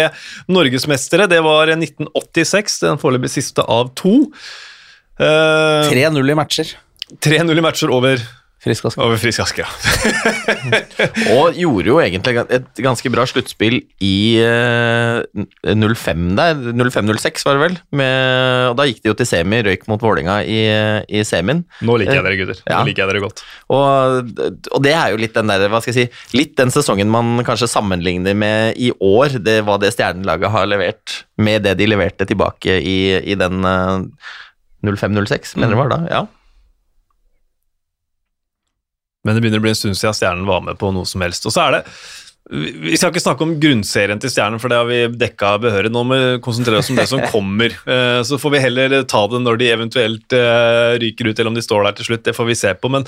[0.51, 2.81] norgesmestere, det var 1986.
[2.83, 4.25] Den foreløpig siste av to.
[5.21, 6.75] Uh, 3-0 i matcher.
[7.23, 8.19] 3-0 i matcher over,
[8.65, 9.01] Frisk Aske.
[9.05, 9.65] over Frisk Aske.
[9.65, 10.81] Ja.
[11.35, 15.21] Og gjorde jo egentlig et ganske bra sluttspill i eh,
[15.65, 19.85] 05 der, 05-06 var det vel, med, og da gikk de jo til semi, røyk
[19.91, 20.61] mot Vålinga i,
[21.09, 21.65] i semien.
[21.85, 22.63] Nå liker jeg dere, gutter.
[22.65, 22.79] Ja.
[22.81, 23.43] Nå liker jeg dere godt.
[23.75, 24.31] Og,
[24.73, 27.45] og det er jo litt den der, hva skal jeg si, litt den sesongen man
[27.47, 32.29] kanskje sammenligner med i år, det var det stjernelaget har levert, med det de leverte
[32.29, 34.33] tilbake i, i den eh,
[34.85, 36.25] 05-06, mener det var da, ja.
[39.25, 41.47] Men det begynner å bli en stund siden Stjernen var med på noe som helst.
[41.49, 41.83] Og så er det
[42.53, 45.89] vi skal ikke snakke om grunnserien til Stjernen, for det har vi dekka behørig.
[45.89, 47.73] Nå må vi konsentrere oss om det som kommer.
[47.89, 51.57] Eh, Så får vi heller ta det når de eventuelt eh, ryker ut, eller om
[51.57, 52.25] de står der til slutt.
[52.27, 52.91] Det får vi se på.
[52.93, 53.07] Men,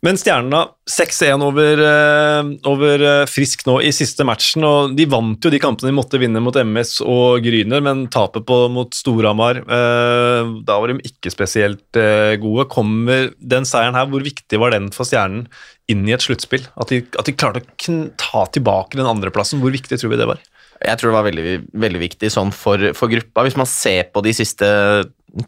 [0.00, 4.64] men Stjernen 6-1 over, eh, over Frisk nå i siste matchen.
[4.64, 8.48] og De vant jo de kampene de måtte vinne mot MS og Gryner, men tapet
[8.48, 12.00] på, mot Storhamar Da var de ikke spesielt
[12.40, 12.66] gode.
[12.72, 15.44] Kommer den seieren her, hvor viktig var den for Stjernen?
[15.92, 16.66] Inn i et sluttspill.
[16.80, 19.62] At, at de klarte å ta tilbake den andreplassen.
[19.62, 20.42] Hvor viktig tror vi det var?
[20.82, 23.44] Jeg tror det var veldig, veldig viktig sånn for, for gruppa.
[23.46, 24.68] Hvis man ser på de siste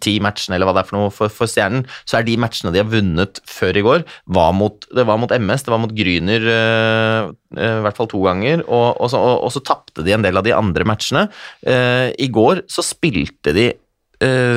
[0.00, 2.72] ti matchene eller hva det er for noe for, for Stjernen, så er de matchene
[2.72, 4.04] de har vunnet før i går,
[4.36, 8.08] var mot, det var mot MS, det var mot Gryner øh, øh, i hvert fall
[8.10, 11.26] to ganger, og, og så, og, så tapte de en del av de andre matchene.
[11.66, 13.72] Uh, I går så spilte de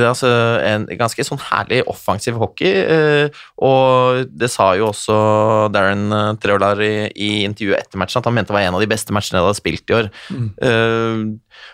[0.08, 0.30] altså
[0.64, 3.30] en ganske sånn herlig offensiv hockey, eh,
[3.64, 5.18] og det sa jo også
[5.74, 8.84] Darren eh, Treolar i, i intervjuet etter matchen at han mente det var en av
[8.84, 10.10] de beste matchene de hadde spilt i år.
[10.62, 11.24] Eh,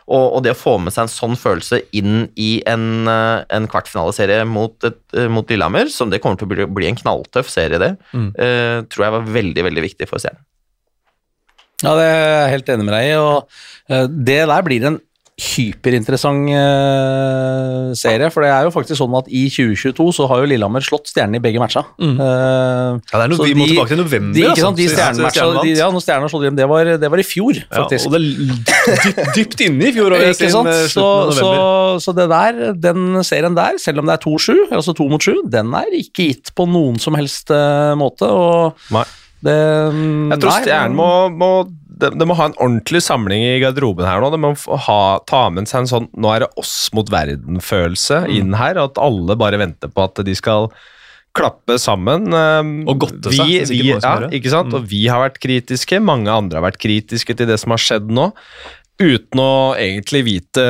[0.07, 3.67] og, og det å få med seg en sånn følelse inn i en, eh, en
[3.71, 7.51] kvartfinaleserie mot, et, eh, mot Lillehammer, som det kommer til å bli, bli en knalltøff
[7.51, 8.29] serie, det, Mm.
[8.37, 10.43] eh, tror jeg var veldig, veldig viktig for Stjernen.
[11.83, 13.15] Ja, det er jeg helt enig med deg i.
[13.19, 13.49] og
[13.91, 14.99] eh, Det der blir en
[15.43, 18.29] hyperinteressant uh, serie.
[18.33, 21.39] For det er jo faktisk sånn at i 2022 så har jo Lillehammer slått stjernene
[21.39, 21.83] i begge matcha.
[22.01, 22.15] Mm.
[22.19, 24.33] Uh, Ja, det er noe, vi må de- tilbake til november.
[24.35, 27.11] de, ikke altså, sant, de stjernematcha de, ja, når stjernene slått hjem, det var, det
[27.13, 28.27] var i fjor, Ja, og det er
[29.03, 30.15] dypt, dypt inne i fjor.
[30.19, 30.71] ikke sant?
[30.93, 31.49] Så, så,
[32.03, 35.43] så det der, den serien der, selv om det er 2-7, altså 2 mot 7,
[35.53, 38.27] den er ikke gitt på noen som helst uh, måte.
[38.29, 39.03] Og Nei.
[39.43, 41.51] det Jeg tror Stjernen må, må
[41.99, 44.31] de, de må ha en ordentlig samling i garderoben her nå.
[44.33, 44.53] De må
[44.87, 48.79] ha, ta med seg en sånn 'nå er det oss mot verden'-følelse inn her.
[48.81, 50.71] At alle bare venter på at de skal
[51.33, 52.29] klappe sammen.
[52.29, 54.69] Um, Og godte vi, seg, det vi, som ja, ikke sant?
[54.69, 54.77] Mm.
[54.77, 58.11] Og vi har vært kritiske, mange andre har vært kritiske til det som har skjedd
[58.13, 58.29] nå.
[59.01, 60.63] Uten å egentlig vite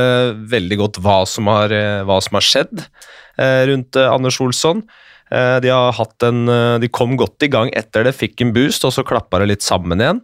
[0.50, 4.86] veldig godt hva som har, eh, hva som har skjedd eh, rundt eh, Anders Olsson.
[5.34, 6.40] De, en,
[6.78, 9.64] de kom godt i gang etter det, fikk en boost, og så klappa det litt
[9.66, 10.20] sammen igjen.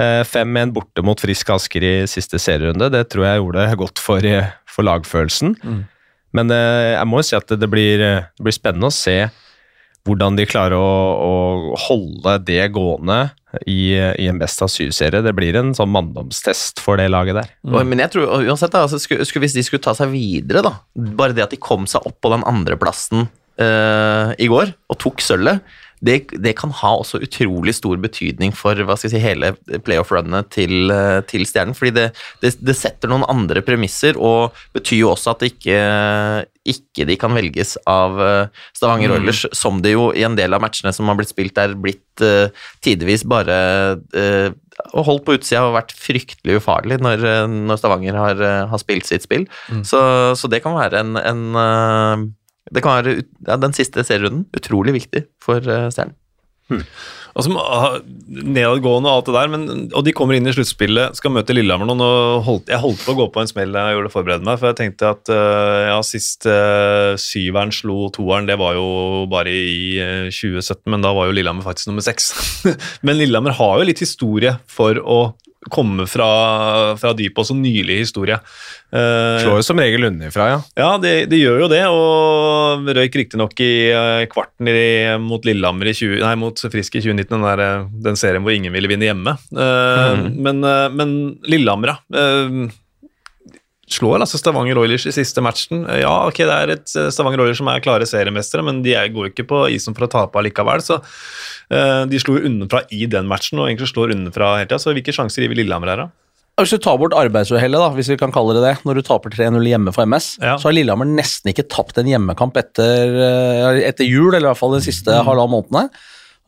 [0.00, 4.24] Eh, 5-1 borte mot Frisk Asker i siste serierunde, det tror jeg gjorde godt for,
[4.24, 5.56] eh, for lagfølelsen.
[5.60, 5.82] Mm.
[6.36, 9.18] Men eh, jeg må jo si at det, blir, eh, det blir spennende å se
[10.08, 11.34] hvordan de klarer å, å
[11.88, 13.18] holde det gående
[13.68, 15.20] i, i en Best av syv-serie.
[15.26, 17.50] Det blir en sånn manndomstest for det laget der.
[17.66, 17.82] Mm.
[17.90, 20.72] men jeg tror uansett, da, altså, skulle, skulle, hvis de skulle ta seg videre, da
[20.94, 23.26] Bare det at de kom seg opp på den andreplassen
[23.60, 25.60] uh, i går og tok sølvet,
[26.00, 29.52] det, det kan ha også utrolig stor betydning for hva skal jeg si, hele
[29.84, 31.76] playoff-runnet til, eh, til Stjernen.
[31.76, 32.06] Fordi det,
[32.40, 35.82] det, det setter noen andre premisser, og betyr jo også at det ikke,
[36.72, 40.64] ikke de kan velges av eh, Stavanger Oilers, som det jo i en del av
[40.64, 42.48] matchene som har blitt spilt, er blitt uh,
[42.84, 43.60] tidvis bare
[44.16, 44.48] uh,
[44.96, 49.26] og holdt på utsida og vært fryktelig ufarlig når, når Stavanger har, har spilt sitt
[49.26, 49.44] spill.
[49.84, 50.00] Så,
[50.40, 52.30] så det kan være en, en
[52.70, 56.16] Det kan være ja, den siste serierunden utrolig viktig for eh, Stjernen.
[57.38, 57.56] Og som,
[58.30, 61.88] nedadgående og alt det der, men, og de kommer inn i sluttspillet, skal møte Lillehammer
[61.88, 62.08] nå.
[62.46, 64.58] holdt, jeg holdt på å gå på en smell da jeg gjorde det forberedte meg,
[64.58, 68.88] for jeg tenkte at eh, ja, sist uh, syveren slo toeren, det var jo
[69.30, 72.32] bare i uh, 2017, men da var jo Lillehammer faktisk nummer seks.
[73.06, 75.20] men Lillehammer har jo litt historie for å
[75.68, 76.26] komme fra,
[76.96, 78.38] fra dypet, også nylig historie.
[78.90, 80.60] Uh, Slår jo som regel unnifra, ja.
[80.80, 84.80] ja, de, de gjør jo det, og røyk riktignok i uh, kvarten i,
[85.20, 88.54] mot Lillehammer i 20, nei, mot Frisk i 2019, den, der, eh, den serien hvor
[88.54, 89.36] ingen ville vinne hjemme.
[89.52, 91.16] Eh, men, eh, men
[91.48, 91.96] Lillehammer.
[92.14, 92.70] Eh,
[93.90, 95.82] slår altså Stavanger Oilers i siste matchen.
[95.98, 99.32] Ja, ok, det er et Stavanger Oilers som er klare seriemestere, men de går jo
[99.32, 101.00] ikke på isen for å tape allikevel, så
[101.70, 105.44] de slo unnafra i den matchen, og egentlig slår unnafra hele tida, så hvilke sjanser
[105.44, 106.08] gir vi Lillehammer her, da?
[106.60, 109.32] Hvis du tar bort arbeidsuhellet, da, hvis vi kan kalle det det, når du taper
[109.32, 110.56] 3-0 hjemme for MS, Ja.
[110.60, 114.58] så har Lillehammer nesten ikke tapt en hjemmekamp etter, eh, etter jul, eller i hvert
[114.60, 115.86] fall de siste halvannen månedene.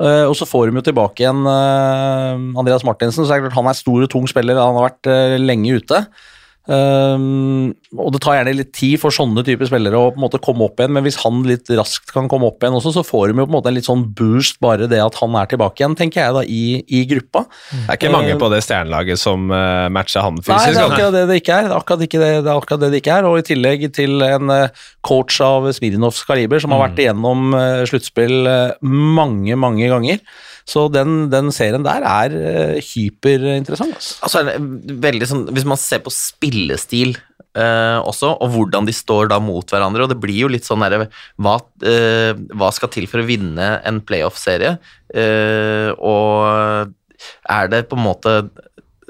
[0.03, 3.61] Eh, og så får de jo tilbake igjen eh, Andreas Martinsen, så er det klart
[3.63, 6.03] han er stor og tung spiller, han har vært eh, lenge ute.
[6.63, 10.39] Um, og det tar gjerne litt tid for sånne typer spillere å på en måte
[10.43, 13.33] komme opp igjen, men hvis han litt raskt kan komme opp igjen også, så får
[13.33, 15.83] de jo på en måte en litt sånn boost bare det at han er tilbake
[15.83, 17.45] igjen, tenker jeg da, i, i gruppa.
[17.73, 21.17] Det er ikke mange på det stjernelaget som uh, matcher han Nei, det er akkurat
[21.17, 21.67] det det ikke er.
[21.67, 23.29] Det er akkurat, ikke det, det er akkurat det det ikke er.
[23.29, 27.83] Og i tillegg til en uh, coach av Smirnovs kaliber som har vært igjennom uh,
[27.89, 30.23] sluttspill eh, mange, mange ganger.
[30.69, 33.97] Så den, den serien der er uh, hyperinteressant.
[33.99, 34.17] Altså.
[34.23, 37.17] Altså sånn, Hvis man ser på spillestil
[37.53, 40.81] Uh, også, og hvordan de står da mot hverandre, og det blir jo litt sånn
[40.81, 44.79] derre hva, uh, hva skal til for å vinne en playoff-serie?
[45.13, 46.95] Uh, og
[47.53, 48.33] er det på en måte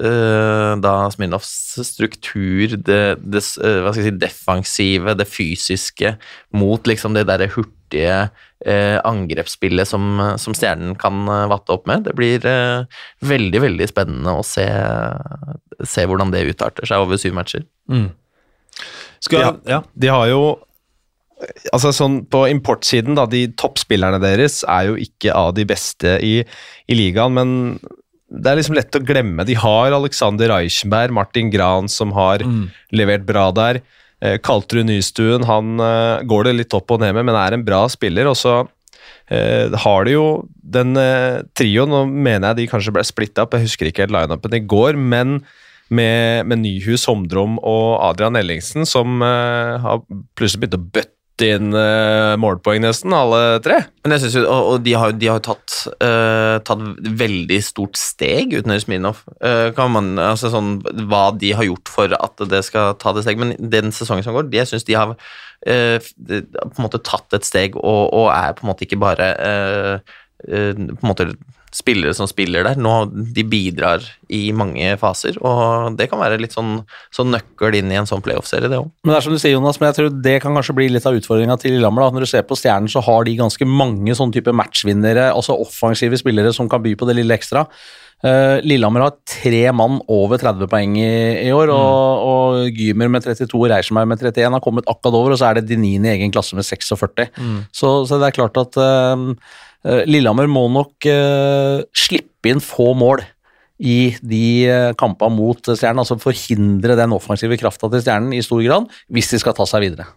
[0.01, 1.53] eh, da Smirnovs
[1.87, 6.15] struktur, det, det eh, hva skal jeg si, defensive, det fysiske,
[6.57, 12.05] mot liksom det derre hurtige eh, angrepsspillet som, som Stjernen kan eh, vatte opp med.
[12.07, 14.65] Det blir eh, veldig, veldig spennende å se,
[15.85, 17.65] se hvordan det utarter seg over syv matcher.
[19.23, 19.55] Skal, Ja.
[19.69, 19.81] ja.
[19.93, 20.43] De har jo
[21.73, 26.37] Altså sånn På importsiden, da, de toppspillerne deres er jo ikke av de beste i,
[26.87, 27.49] i ligaen, men
[28.31, 29.43] det er liksom lett å glemme.
[29.45, 32.45] De har Alexander Reichenberg, Martin Gran, som har
[32.95, 33.81] levert bra der.
[34.23, 37.65] Eh, Kaltrud Nystuen, han eh, går det litt opp og ned med, men er en
[37.67, 38.29] bra spiller.
[38.31, 38.61] Og så
[39.27, 40.27] eh, har de jo
[40.73, 40.95] den
[41.57, 44.63] trioen, nå mener jeg de kanskje ble splitta opp, jeg husker ikke helt lineupen i
[44.63, 45.41] går, men
[45.93, 49.99] med, med Nyhus, Homdrom og Adrian Ellingsen, som uh, har
[50.33, 53.79] plutselig begynt å bøtte inn uh, målpoeng, nesten, alle tre.
[54.05, 56.83] Men jeg synes jo, Og, og de har jo tatt, uh, tatt
[57.23, 59.23] veldig stort steg uten Smirnov.
[59.41, 60.75] Uh, kan man, altså sånn,
[61.09, 63.41] hva de har gjort for at det skal ta det steg.
[63.41, 67.35] Men den sesongen som går, de, jeg syns de har uh, på en måte tatt
[67.37, 70.15] et steg og, og er på en måte ikke bare eh,
[70.47, 71.31] eh, på en måte
[71.73, 72.79] spillere som spiller der.
[72.79, 72.93] Nå,
[73.35, 76.83] de bidrar i mange faser, og det kan være litt sånn,
[77.13, 78.91] sånn nøkkel inn i en sånn playoff-serie, det òg.
[79.03, 81.09] Men det er som du sier, Jonas, men jeg tror det kan kanskje bli litt
[81.09, 82.05] av utfordringa til Lillehammer.
[82.05, 82.17] da.
[82.17, 86.21] Når du ser på Stjernen, så har de ganske mange sånne type matchvinnere, altså offensive
[86.21, 87.67] spillere som kan by på det lille ekstra.
[88.23, 91.09] Eh, Lillehammer har tre mann over 30 poeng i,
[91.43, 95.35] i år, og, og Gymer med 32 og Reichenberg med 31 har kommet akkurat over,
[95.35, 97.27] og så er det Dinini i egen klasse med 46.
[97.75, 99.27] Så, så det er klart at eh,
[99.83, 103.23] Lillehammer må nok eh, slippe inn få mål
[103.83, 108.61] i de eh, kampene mot Stjernen, altså forhindre den offensive krafta til Stjernen i stor
[108.63, 110.07] grad, hvis de skal ta seg videre.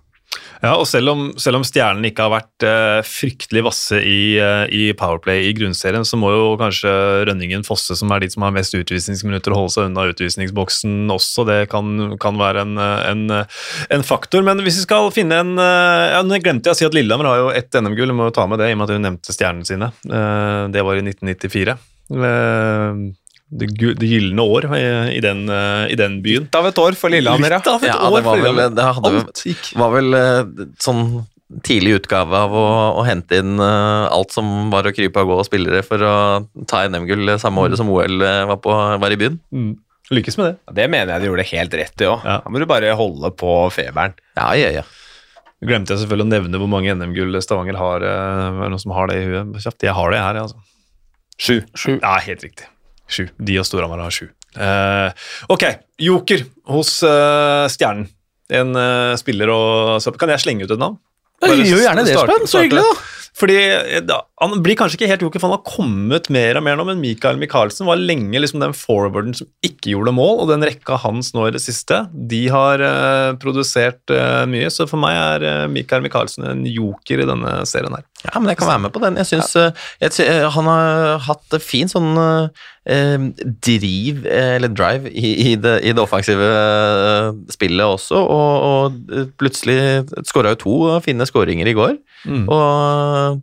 [0.62, 4.64] Ja, og selv om, selv om Stjernen ikke har vært eh, fryktelig vasse i, eh,
[4.72, 6.92] i Powerplay i grunnserien, så må jo kanskje
[7.28, 11.46] Rønningen Fosse, som er de som har mest utvisningsminutter, holde seg unna utvisningsboksen også.
[11.48, 14.46] Det kan, kan være en, en, en faktor.
[14.46, 17.30] Men hvis vi skal finne en eh, ja, Nå glemte jeg å si at Lillehammer
[17.30, 19.06] har jo ett NM-gull, jeg må jo ta med det i og med at hun
[19.10, 19.92] nevnte stjernene sine.
[20.08, 21.78] Eh, Det var i 1994.
[23.46, 24.82] Eh, Det, det gylne år i,
[25.16, 26.48] i, den, eh, i den byen.
[26.48, 27.58] Litt av et år for Lillehammer, ja.
[27.62, 30.66] Litt av et Ja, år det var for vel, det hadde, Alt var vel eh,
[30.82, 31.04] sånn
[31.62, 32.66] tidlig utgave av å,
[32.98, 36.14] å hente inn uh, alt som var å krype og gå og spillere for å
[36.66, 39.38] ta NM-gull samme året som OL eh, var, på, var i byen.
[39.54, 39.76] Mm.
[40.10, 40.74] Lykkes med det.
[40.74, 42.26] Det mener jeg de gjorde helt rett i òg.
[42.26, 42.40] Ja.
[42.42, 44.18] Da må du bare holde på feberen.
[44.34, 44.82] Ja, ja, ja.
[45.62, 48.02] Glemte jeg selvfølgelig å nevne hvor mange NM-gull Stavanger har.
[48.02, 49.54] eh, Er det noen som har det i huet?
[49.86, 50.64] Jeg har det her, jeg, altså.
[51.38, 51.94] Sju.
[52.02, 52.66] Ja, helt riktig.
[53.06, 53.28] Sju.
[53.38, 54.28] De og Storhamar har sju.
[54.56, 55.12] Uh,
[55.52, 55.66] ok,
[56.00, 58.08] Joker hos uh, Stjernen.
[58.46, 61.00] En uh, spiller og så Kan jeg slenge ut et navn?
[61.42, 62.30] Bare gjør gjerne det, Spen.
[62.30, 62.48] Espen.
[62.48, 63.12] Så hyggelig, da.
[63.36, 63.56] Fordi
[64.08, 66.86] da, Han blir kanskje ikke helt joker, for han har kommet mer og mer nå,
[66.88, 70.96] men Mikael Michaelsen var lenge liksom den forwarden som ikke gjorde mål, og den rekka
[71.02, 72.80] hans nå i det siste, de har
[73.42, 74.14] produsert
[74.48, 78.08] mye, så for meg er Mikael Michaelsen en joker i denne serien her.
[78.26, 79.18] Ja, men jeg kan være med på den.
[79.20, 79.68] Jeg synes ja.
[80.02, 83.28] jeg, eh, Han har hatt fin sånn eh,
[83.68, 89.14] driv, eh, eller drive, i, i, det, i det offensive eh, spillet også, og, og
[89.14, 89.78] eh, plutselig
[90.28, 91.96] skåra jo to fine skåringer i går.
[92.26, 93.42] Og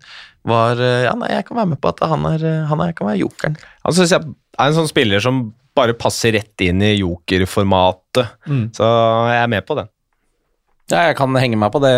[0.49, 2.95] var eh, Ja, nei, jeg kan være med på at han er, eh, han er,
[2.97, 3.57] kan være jokeren.
[3.87, 8.35] Han syns jeg er en sånn spiller som bare passer rett inn i jokerformatet.
[8.45, 8.65] Mm.
[8.75, 8.85] Så
[9.31, 9.89] jeg er med på den.
[10.91, 11.93] Ja, jeg kan henge meg på det,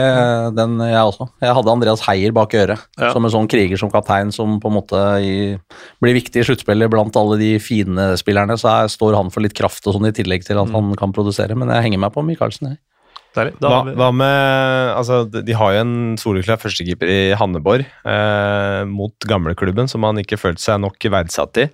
[0.56, 1.26] den jeg også.
[1.42, 3.12] Jeg hadde Andreas Heier bak øret, Ja.
[3.12, 5.58] som en sånn kriger som kaptein som på en måte i,
[6.04, 8.54] blir viktig i sluttspillet blant alle de fine spillerne.
[8.62, 11.12] Så jeg, står han for litt kraft og sånn, i tillegg til at han kan
[11.12, 11.58] produsere.
[11.58, 12.78] Men jeg henger meg på Michaelsen.
[13.36, 19.28] Da Hva, hva med Altså, de har jo en soleklar førstekeeper i Hanneborg eh, mot
[19.28, 21.68] gamleklubben, som han ikke følte seg nok verdsatt i.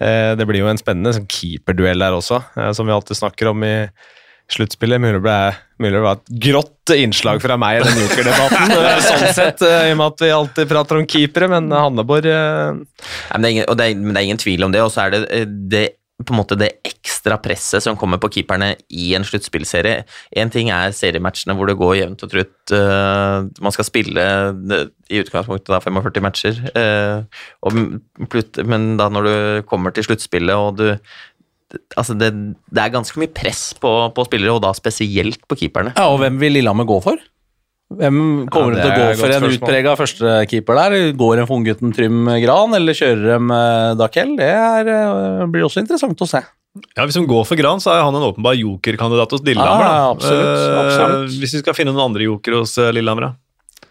[0.00, 3.48] Eh, det blir jo en spennende sånn keeperduell der også, eh, som vi alltid snakker
[3.54, 3.74] om i
[4.54, 5.00] sluttspillet.
[5.02, 5.22] Mulig
[5.94, 9.94] det var et grått innslag fra meg i den jokerdebatten, eh, sånn sett, eh, i
[9.94, 13.86] og med at vi alltid prater om keepere, men Hanneborg eh, men, det ingen, det
[13.86, 15.86] er, men det er ingen tvil om det, og så er det, eh, det
[16.20, 20.04] på en måte det ekstra presset som kommer på keeperne i en sluttspillserie.
[20.36, 22.74] Én ting er seriematchene hvor det går jevnt og trutt.
[22.76, 24.26] eh, man skal spille
[25.10, 27.24] i utgangspunktet da 45 matcher, eh,
[28.64, 30.86] men da når du kommer til sluttspillet og du
[31.96, 32.30] Altså, det,
[32.74, 35.92] det er ganske mye press på, på spillere, og da spesielt på keeperne.
[35.96, 37.20] Ja, og hvem vil Lillehammer gå for?
[37.90, 40.96] Hvem kommer Ja, de til å gå for en utprega førstekeeper der?
[41.18, 44.36] Går en for unggutten Trym Gran, eller kjører de eh, Dakel?
[44.38, 46.42] Det er, eh, blir også interessant å se.
[46.94, 49.86] Ja, Hvis de går for Gran, så er han en åpenbar jokerkandidat hos Lillehammer.
[49.86, 50.10] Ja, da.
[50.14, 51.38] absolutt, Eh, absolutt.
[51.42, 53.88] Hvis vi skal finne noen andre jokere hos eh, Lillehammer, da.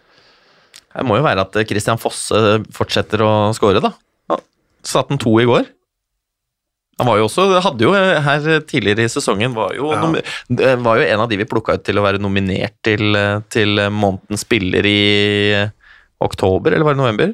[0.96, 2.40] Det må jo være at Christian Fosse
[2.74, 3.92] fortsetter å skåre, da.
[4.80, 5.68] Satt han to i går.
[7.00, 10.00] Han var jo også, hadde jo her tidligere i sesongen var jo, Ja.
[10.04, 10.24] nomi-
[10.84, 13.16] var jo en av de vi plukka ut til å være nominert til,
[13.48, 15.70] til månedens spiller i
[16.20, 17.32] oktober, eller var det november?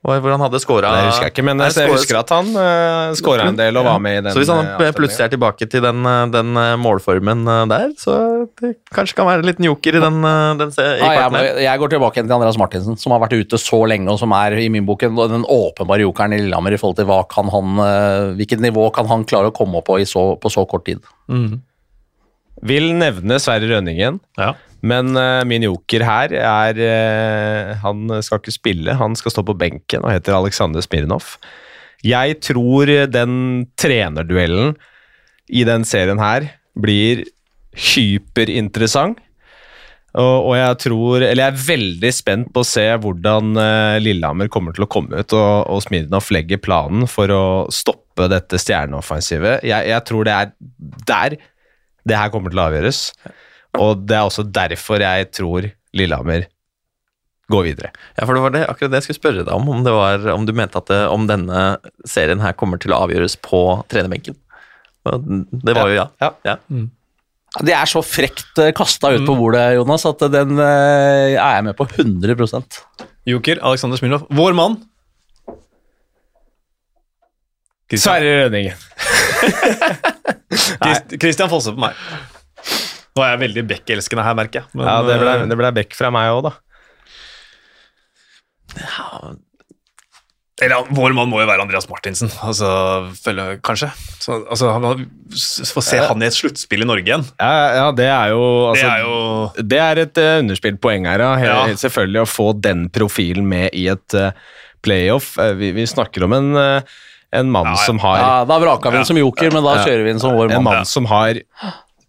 [0.00, 3.12] Hvor han hadde scora Det husker jeg ikke, men jeg, jeg husker at han uh,
[3.18, 4.32] scora en del og var med i den.
[4.32, 7.90] Så hvis han eh, plutselig er tilbake til den, eh, den eh, målformen eh, der,
[8.00, 8.14] så
[8.62, 11.52] det kanskje kan være en liten joker i den, eh, den se, i Ja, jeg,
[11.66, 14.56] jeg går tilbake til Andreas Martinsen, som har vært ute så lenge, og som er
[14.56, 17.76] i min bok en- den åpenbare jokeren i Lillehammer i forhold til hva kan han,
[17.84, 20.86] eh, hvilket nivå kan han klare å komme opp på i så, på så kort
[20.88, 21.04] tid.
[22.62, 24.18] Vil nevne Sverre Rønningen.
[24.40, 24.54] Ja.
[24.86, 29.56] Men uh, min joker her er uh, Han skal ikke spille, han skal stå på
[29.60, 31.36] benken og heter Aleksandr Smirnov.
[32.06, 33.34] Jeg tror den
[33.76, 34.72] trenerduellen
[35.52, 36.46] i den serien her
[36.80, 37.26] blir
[37.76, 39.18] hyperinteressant.
[40.18, 44.50] Og, og jeg tror Eller jeg er veldig spent på å se hvordan uh, Lillehammer
[44.50, 49.62] kommer til å komme ut, og, og Smirnov legger planen for å stoppe dette stjerneoffensivet.
[49.68, 50.50] Jeg, jeg tror det er
[51.06, 51.38] der
[52.08, 53.04] det her kommer til å avgjøres.
[53.78, 56.48] Og det er også derfor jeg tror Lillehammer
[57.50, 57.90] går videre.
[58.14, 60.26] Ja, for det var det, akkurat det jeg skulle spørre deg om, om, det var,
[60.34, 61.64] om du mente at det, om denne
[62.08, 64.38] serien her kommer til å avgjøres på trenerbenken.
[65.02, 66.06] Det var jo ja.
[66.22, 66.30] Ja.
[66.46, 66.56] ja.
[67.66, 71.78] Det er så frekt kasta ut på bordet, Jonas, at den eh, er jeg med
[71.78, 72.82] på 100%
[73.28, 74.28] Joker, Alexander Smirnov.
[74.30, 74.78] Vår mann.
[77.98, 78.78] Sverre Rønningen.
[80.50, 81.98] Kristian Christian Fosse på meg.
[83.16, 84.68] Nå er jeg veldig Beck-elskende her, merker jeg.
[84.74, 86.52] Men, Ja, det ble, eh, det ble Beck fra meg òg, da.
[90.60, 92.68] Eller Vår mann må jo være Andreas Martinsen, altså,
[93.24, 93.88] følge, kanskje.
[94.20, 95.06] Så, altså, han
[95.72, 97.24] Få se han i et sluttspill i Norge igjen.
[97.40, 101.08] Ja, ja, det er jo Det altså, er jo Det er et uh, underspilt poeng
[101.08, 101.30] her, ja.
[101.40, 101.62] He- Ja.
[101.80, 104.30] Selvfølgelig å få den profilen med i et uh,
[104.84, 105.32] playoff.
[105.56, 107.00] Vi, vi snakker om en, uh,
[107.32, 107.86] en mann Ja, ja.
[107.88, 110.36] som har Ja, Da vraka vi den som joker, men da kjører vi den som
[110.36, 110.58] vår mann.
[110.60, 110.74] En mann.
[110.82, 111.40] mann som har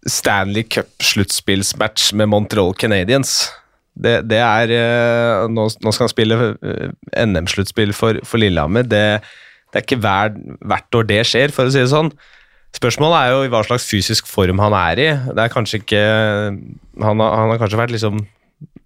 [0.08, 3.50] Stanley Cup-sluttspillsmatch med Montreal Canadiens.
[3.92, 6.92] Det, det er eh, nå, nå skal han spille eh,
[7.26, 8.86] NM-sluttspill for, for Lillehammer.
[8.88, 10.32] Det, det er ikke hver,
[10.64, 12.10] hvert år det skjer, for å si det sånn.
[12.72, 15.08] Spørsmålet er jo i hva slags fysisk form han er i.
[15.36, 18.22] Det er kanskje ikke Han har, han har kanskje vært liksom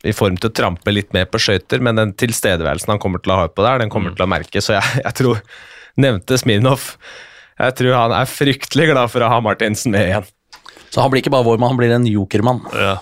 [0.06, 3.32] i form til å trampe litt mer på skøyter, men den tilstedeværelsen han kommer til
[3.34, 4.62] å ha på der, den kommer til å merke.
[4.62, 5.40] Så jeg, jeg tror
[5.96, 6.90] Nevnte Smirnov.
[7.56, 10.26] Jeg tror han er fryktelig glad for å ha Martinsen med igjen.
[10.92, 12.62] Så han blir ikke bare vår mann, han blir en jokermann.
[12.74, 12.96] ja.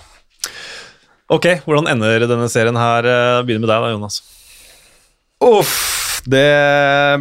[1.33, 3.01] Ok, hvordan ender denne serien her?
[3.09, 4.19] Eh, Begynner med deg da, Jonas.
[5.41, 6.43] Uff, det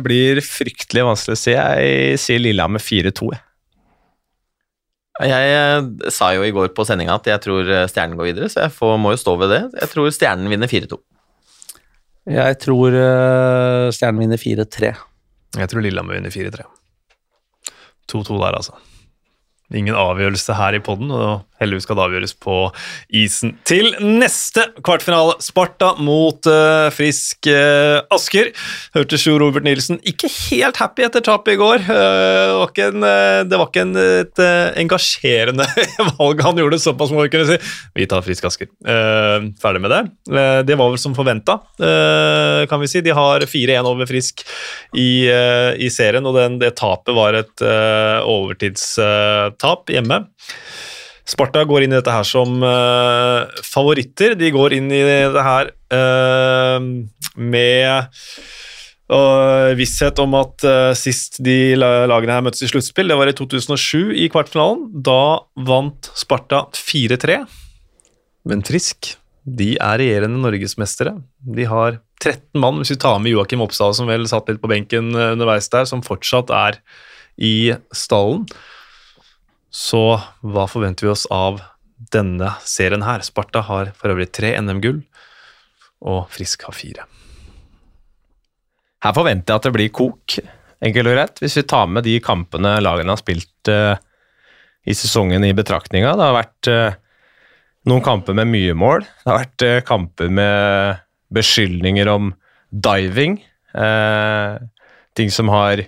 [0.04, 1.54] blir fryktelig vanskelig å si.
[1.56, 3.30] Jeg sier Lillehammer 4-2.
[3.32, 3.40] jeg.
[5.24, 8.66] Eh, sa jo i går på sendinga at jeg tror eh, Stjernen går videre, så
[8.66, 9.62] jeg får, må jo stå ved det.
[9.80, 11.00] Jeg tror Stjernen vinner 4-2.
[12.34, 13.00] Jeg tror
[13.92, 14.92] Stjernen vinner 4-3.
[15.64, 16.64] Jeg tror Lillehammer vinner 4-3.
[18.12, 18.76] 2-2 der, altså.
[19.74, 22.56] Ingen avgjørelse her i poden, og heldigvis skal det avgjøres på
[23.14, 23.54] isen.
[23.68, 25.36] Til neste kvartfinale.
[25.44, 28.50] Sparta mot uh, Frisk uh, Asker.
[28.96, 31.84] Hørte sjo Robert Nilsen ikke helt happy etter tapet i går.
[31.86, 33.06] Uh, det var en,
[33.48, 34.42] det var ikke en, et
[34.80, 35.66] engasjerende
[36.18, 37.58] valg han gjorde, såpass må vi kunne si.
[37.94, 38.68] Vi tar Frisk Asker.
[39.60, 40.02] ferdig med det.
[40.68, 43.02] det var vel som forventa, kan vi si.
[43.04, 44.44] De har 4-1 over Frisk
[44.96, 47.64] i, i serien, og den, det tapet var et
[48.24, 50.24] overtidstap hjemme.
[51.24, 54.34] Sparta går inn i dette her som uh, favoritter.
[54.36, 56.76] De går inn i det her uh,
[57.40, 58.10] med
[59.08, 60.66] uh, visshet om at
[61.00, 64.88] sist de lagene her møttes i sluttspill, det var i 2007 i kvartfinalen.
[65.04, 65.20] Da
[65.64, 67.40] vant Sparta 4-3.
[68.44, 69.14] Men Frisk
[69.44, 71.18] de er regjerende norgesmestere.
[71.56, 74.70] De har 13 mann, hvis vi tar med Joakim Oppsal, som vel satt litt på
[74.72, 76.78] benken underveis der, som fortsatt er
[77.36, 78.46] i stallen.
[79.74, 80.00] Så
[80.46, 81.58] hva forventer vi oss av
[82.14, 83.24] denne serien her?
[83.26, 85.00] Sparta har for øvrig tre NM-gull,
[86.06, 87.06] og Frisk har fire.
[89.04, 90.36] Her forventer jeg at det blir kok,
[90.84, 91.40] enkelt og greit.
[91.42, 93.96] Hvis vi tar med de kampene lagene har spilt uh,
[94.86, 96.12] i sesongen i betraktninga.
[96.14, 96.96] Det har vært uh,
[97.90, 99.02] noen kamper med mye mål.
[99.02, 101.02] Det har vært uh, kamper med
[101.34, 102.30] beskyldninger om
[102.70, 103.40] diving.
[105.18, 105.80] ting som har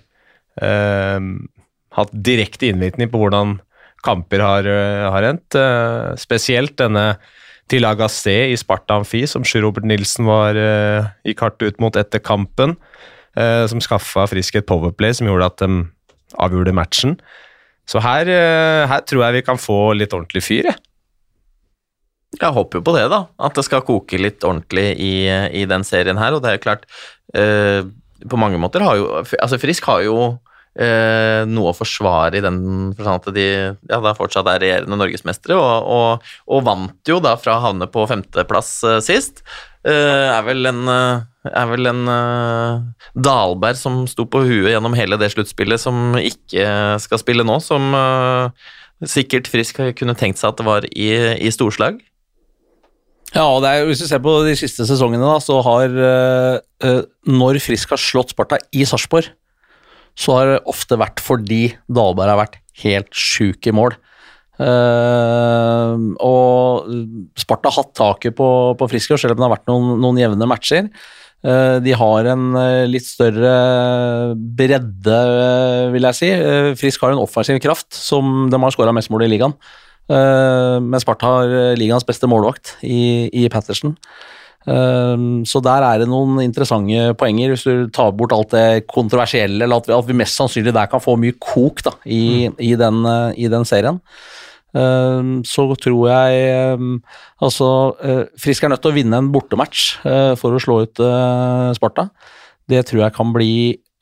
[1.96, 3.56] hatt direkte innvirkning på hvordan
[4.06, 5.56] kamper har, eh, har endt.
[5.58, 7.16] Eh, spesielt denne
[7.68, 10.54] til Agassé i Sparta Amfi, som Sjur Robert Nilsen var,
[11.26, 12.76] gikk hardt ut mot etter kampen.
[13.36, 15.90] Som skaffa Frisk et powerplay som gjorde at de
[16.38, 17.16] avgjorde matchen.
[17.84, 18.24] Så her,
[18.86, 20.78] her, tror jeg vi kan få litt ordentlig fyr, jeg.
[22.38, 23.26] Jeg håper jo på det, da.
[23.36, 25.26] At det skal koke litt ordentlig i,
[25.58, 26.38] i den serien her.
[26.38, 26.86] Og det er jo klart
[28.30, 29.10] På mange måter har jo
[29.42, 30.38] Altså, Frisk har jo
[30.76, 32.58] eh, noe å forsvare i den
[32.96, 37.36] forstand at de ja, da fortsatt er regjerende norgesmestere, og, og, og, vant jo da
[37.40, 39.42] fra å havne på femteplass eh, sist.
[39.86, 42.82] Eh, er vel en, eh, er vel en uh,
[43.14, 46.66] Dalberg som sto på huet gjennom hele det sluttspillet, som ikke
[47.02, 48.50] skal spille nå, som uh,
[49.06, 52.02] sikkert Frisk kunne tenkt seg at det var i, i storslag.
[53.34, 57.58] Ja, og er, Hvis du ser på de siste sesongene, da, så har uh, Når
[57.60, 59.28] Frisk har slått Sparta i Sarpsborg,
[60.16, 61.62] så har det ofte vært fordi
[61.92, 63.96] Dahlberg har vært helt sjuk i mål.
[64.56, 66.88] Uh, og
[67.36, 68.48] Sparta har hatt taket på,
[68.78, 70.88] på Friskår, selv om det har vært noen, noen jevne matcher.
[71.44, 73.52] Uh, de har en uh, litt større
[74.36, 75.18] bredde,
[75.92, 76.30] vil jeg si.
[76.80, 79.56] Frisk har en offensiv kraft som de har skåra mest mål i ligaen.
[80.06, 83.96] men Sparta har ligaens beste målvakt i, i Patterson.
[84.66, 89.62] Ehm, så der er det noen interessante poenger, hvis du tar bort alt det kontroversielle,
[89.62, 92.58] eller at vi, at vi mest sannsynlig der kan få mye kok da, i, mm.
[92.66, 94.00] i, den, eh, i, den, serien.
[94.76, 96.98] Ehm, så tror jeg ehm,
[97.40, 97.68] Altså,
[98.02, 101.02] eh, Frisk er nødt til å vinne en bortematch eh, for å slå ut
[101.76, 102.08] Sparta.
[102.66, 103.54] Det tror jeg kan bli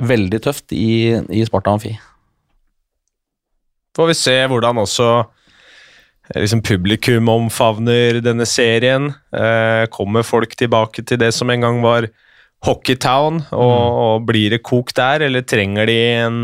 [0.02, 1.92] veldig tøft i, i Sparta Amfi.
[3.94, 5.08] Får vi se hvordan også
[6.32, 9.12] liksom publikum omfavner denne serien.
[9.34, 12.08] Eh, kommer folk tilbake til det som en gang var
[12.64, 14.02] Hockeytown, og, mm.
[14.06, 16.42] og blir det kok der, eller trenger de en,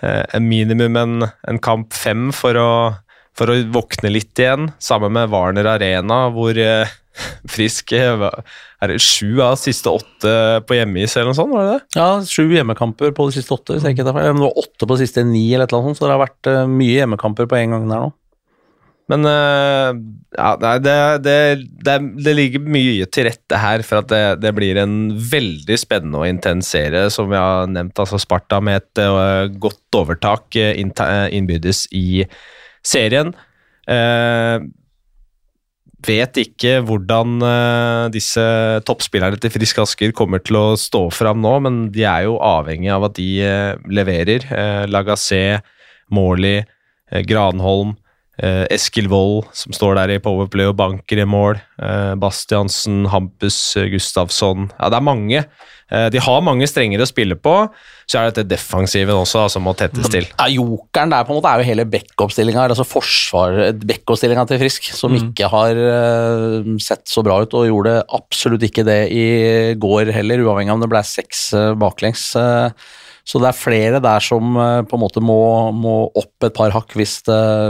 [0.00, 2.70] eh, en minimum en, en, kamp fem for å,
[3.36, 4.70] for å våkne litt igjen?
[4.80, 6.88] Sammen med Warner Arena, hvor eh,
[7.54, 10.32] Frisk Er det sju av siste åtte
[10.66, 11.52] på hjemmeis, eller noe sånt?
[11.52, 12.00] var det det?
[12.00, 13.76] Ja, sju hjemmekamper på de siste åtte.
[13.76, 14.32] hvis jeg ikke tar feil.
[14.32, 16.24] Det var åtte på de siste ni, eller et eller annet sånt, så det har
[16.24, 18.12] vært mye hjemmekamper på en gang der nå.
[19.12, 19.92] Men uh,
[20.32, 20.96] ja, nei, det,
[21.26, 21.38] det,
[21.84, 26.30] det, det, ligger mye til rette her for at det, blir en veldig spennende og
[26.30, 28.00] intens serie, som vi har nevnt.
[28.00, 32.24] altså Sparta med et uh, godt overtak uh, innbyrdes i
[32.84, 33.34] serien.
[36.04, 37.40] vet ikke hvordan
[38.12, 38.42] disse
[38.84, 42.92] toppspillerne til Frisk Asker kommer til å stå fram nå, men de er jo avhengig
[42.92, 43.28] av at de
[43.88, 44.44] leverer.
[44.92, 45.60] Lagassé,
[46.12, 46.66] Morley,
[47.24, 47.94] Granholm
[48.34, 51.60] Uh, Eskil Wold, som står der i powerplay og banker i mål.
[51.78, 55.44] Eh, Bastiansen, Hampus uh, Gustavsson Ja, det er mange.
[56.10, 57.52] de har mange strenger å spille på.
[58.08, 60.24] Så er det dette defensiven også som må tettes til.
[60.32, 62.86] Ja, Jokeren der på en måte er jo hele backup-stillinga altså
[63.84, 64.16] back
[64.48, 65.20] til Frisk, som mm.
[65.28, 65.82] ikke har
[66.82, 69.28] sett så bra ut, og gjorde absolutt ikke det i
[69.78, 72.32] går heller, uavhengig av om det ble seks baklengs.
[73.24, 75.40] Så det er flere der som eh, på en måte må,
[75.72, 77.22] må opp et par hakk hvis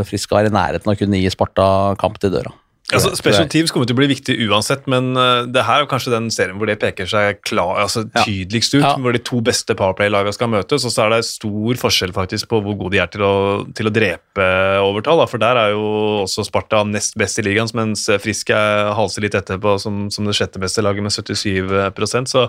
[0.09, 1.67] Frisk er i nærheten av å kunne gi Sparta
[2.01, 2.53] kamp til døra.
[2.93, 6.13] Altså, special teams kommer til å bli viktig uansett, men uh, det her er kanskje
[6.13, 8.83] den serien hvor det peker seg klar, altså, tydeligst ut.
[8.83, 8.93] Ja.
[9.01, 12.61] Hvor de to beste Powerplay-lagene skal møtes, og så er det stor forskjell faktisk på
[12.65, 13.35] hvor gode de er til å,
[13.73, 14.49] til å drepe
[14.85, 15.23] overtall.
[15.23, 15.29] Da.
[15.33, 15.87] For der er jo
[16.27, 20.37] også Sparta nest best i ligaen, mens Frisk er halser litt etterpå som, som det
[20.37, 22.47] sjette beste laget med 77% så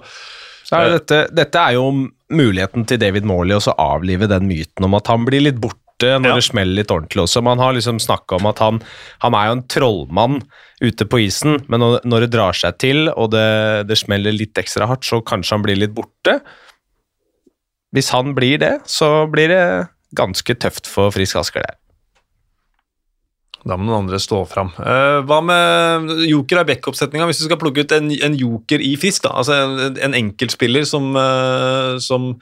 [0.66, 1.88] Så er det dette, dette er jo
[2.34, 5.82] muligheten til David Morley å avlive den myten om at han blir litt borte
[6.20, 6.36] når Ja.
[6.36, 7.42] det smeller litt ordentlig også.
[7.46, 8.82] Man har liksom snakka om at han,
[9.24, 10.42] han er jo en trollmann
[10.84, 14.58] ute på isen, men når, når det drar seg til og det, det smeller litt
[14.60, 16.42] ekstra hardt, så kanskje han blir litt borte.
[17.96, 19.64] Hvis han blir det, så blir det
[20.16, 21.78] ganske tøft for Frisk Asker der.
[23.66, 24.70] Da må noen andre stå fram.
[24.78, 28.94] Uh, hva med joker i backup-setninga, hvis du skal plukke ut en, en joker i
[29.02, 29.26] fisk?
[29.26, 32.36] da, altså En, en enkeltspiller som, uh, som,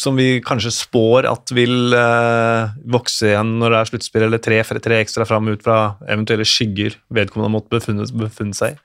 [0.00, 4.58] som vi kanskje spår at vil uh, vokse igjen når det er sluttspill, eller tre,
[4.82, 8.82] tre ekstra fram ut fra eventuelle skygger vedkommende måtte befunnet, befunnet seg i.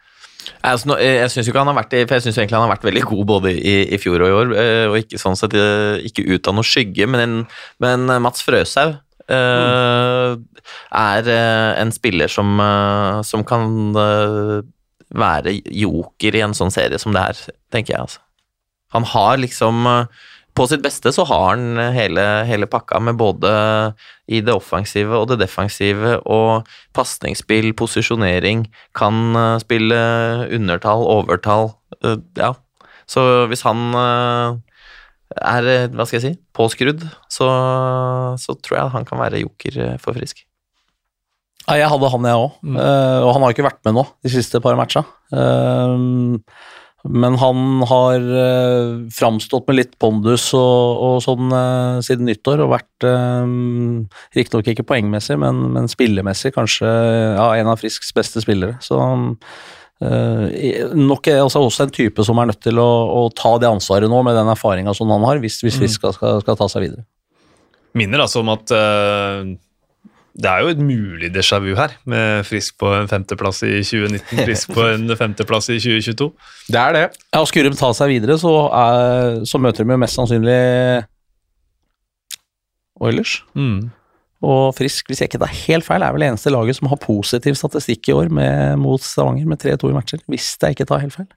[0.66, 4.22] Altså, jeg synes jo han egentlig han har vært veldig god både i, i fjor
[4.24, 4.54] og i år,
[4.90, 5.54] og ikke sånn sett
[6.08, 7.44] ikke ut av noe skygge, men,
[7.84, 8.96] men Mats Frøshaug
[9.32, 10.38] eh,
[11.00, 13.94] er eh, en spiller som, eh, som kan
[15.10, 18.02] være joker i en sånn serie som det her, tenker jeg.
[18.08, 18.20] altså.
[18.94, 19.86] Han har liksom
[20.58, 23.50] På sitt beste så har han hele, hele pakka med både
[24.28, 26.68] i det offensive og det defensive og
[26.98, 28.66] pasningsspill, posisjonering,
[28.98, 29.96] kan spille
[30.52, 31.70] undertall, overtall.
[32.36, 32.52] ja.
[33.08, 33.96] Så hvis han
[35.38, 37.48] er, eh, hva skal jeg si, påskrudd, så,
[38.42, 40.46] så tror jeg han kan være joker eh, for Frisk.
[41.70, 42.54] Ja, jeg hadde han, jeg òg.
[43.22, 45.04] og han har ikke vært med nå de siste par matcha.
[45.30, 46.40] Uh,
[47.06, 52.74] men han har uh, framstått med litt pondus og, og sånn uh, siden nyttår, og
[52.74, 53.46] vært uh,
[54.36, 58.76] riktignok ikke poengmessig, men, men spillemessig kanskje ja, en av Frisks beste spillere.
[58.84, 62.90] Så uh, i- nok er altså også en type som er nødt til å,
[63.20, 66.14] å ta det ansvaret nå, med den erfaringa som han har, hvis, hvis Frisk skal,
[66.16, 67.04] skal, skal ta seg videre.
[68.00, 69.44] Minner altså om at uh,
[70.40, 74.44] det er jo et mulig déjà vu her, med Frisk på en femteplass i 2019,
[74.46, 76.30] Frisk på en femteplass i 2022.
[76.70, 77.06] Det er det.
[77.34, 80.60] Ja, og Skulle de ta seg videre, så, er, så møter de jo mest sannsynlig
[83.00, 83.40] Oilers.
[83.56, 83.90] Mm.
[84.46, 87.02] Og Frisk, hvis jeg ikke tar helt feil, er vel det eneste laget som har
[87.04, 90.24] positiv statistikk i år med, mot Stavanger, med 3-2 i matcher.
[90.32, 91.28] Hvis jeg ikke tar helt feil.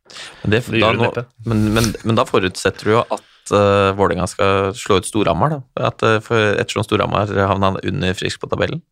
[0.44, 1.10] Men, det, Det da, nå,
[1.50, 5.88] men, men, men da forutsetter du jo at uh, Vålerenga skal slå ut Storhamar, da.
[5.90, 8.84] At, uh, for ettersom Storhamar havna under Frisk på tabellen.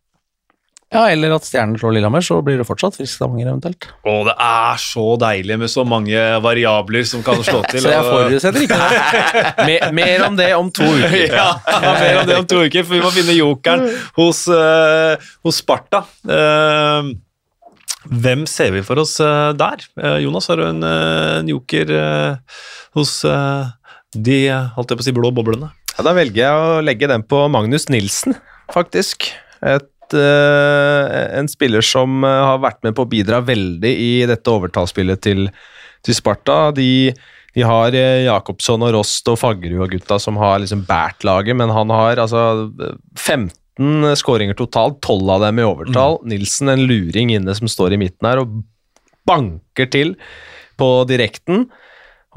[0.91, 3.87] Ja, eller at Stjernen slår Lillehammer, så blir det fortsatt Frisk Stavanger eventuelt.
[4.03, 7.85] Å, det er så deilig med så mange variabler som kan slå til.
[7.85, 8.97] Så jeg forutsetter ikke det.
[9.71, 11.37] Mer, mer om det om to uker.
[11.41, 11.53] ja,
[11.95, 13.87] mer om det om to uker, for vi må finne jokeren
[14.19, 15.15] hos, uh,
[15.47, 16.03] hos Sparta.
[16.27, 17.13] Uh,
[18.11, 19.87] hvem ser vi for oss uh, der?
[20.25, 21.95] Jonas, har du en, en joker
[22.99, 23.21] hos
[24.11, 24.41] de
[24.75, 25.71] holdt jeg på å si, blå boblene?
[25.95, 28.35] Ja, da velger jeg å legge den på Magnus Nilsen,
[28.75, 29.31] faktisk.
[29.63, 29.87] Et,
[30.17, 35.23] eh, en spiller som eh, har vært med på å bidra veldig i dette overtallsspillet
[35.25, 35.47] til,
[36.07, 36.59] til Sparta.
[36.77, 37.13] De,
[37.57, 41.59] de har eh, Jakobsson og Rost og Faggerud og gutta som har liksom båret laget,
[41.61, 42.71] men han har altså
[43.19, 46.21] 15 skåringer totalt, 12 av dem i overtall.
[46.29, 48.61] Nilsen en luring inne som står i midten her og
[49.29, 50.17] banker til
[50.81, 51.69] på direkten.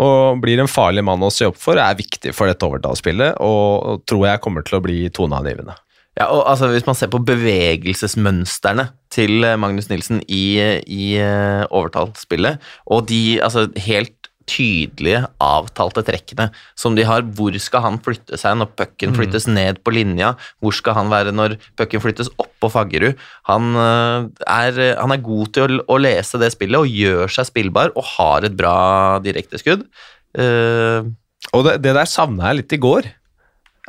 [0.02, 4.02] Og blir en farlig mann å se opp for, er viktig for dette overtallsspillet, og
[4.10, 5.76] tror jeg kommer til å bli toneangivende.
[6.20, 11.64] Ja, og altså Hvis man ser på bevegelsesmønstrene til eh, Magnus Nilsen i, i eh,
[11.70, 18.36] overtallsspillet, og de altså, helt tydelige, avtalte trekkene som de har Hvor skal han flytte
[18.38, 20.34] seg når pucken flyttes ned på linja?
[20.60, 23.16] Hvor skal han være når pucken flyttes opp på Faggerud?
[23.50, 27.48] Han, eh, er, han er god til å, å lese det spillet og gjør seg
[27.50, 28.78] spillbar og har et bra
[29.24, 29.88] direkteskudd.
[30.34, 31.06] Uh,
[31.54, 33.08] Og det, det der savna jeg litt i går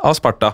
[0.04, 0.50] av Sparta.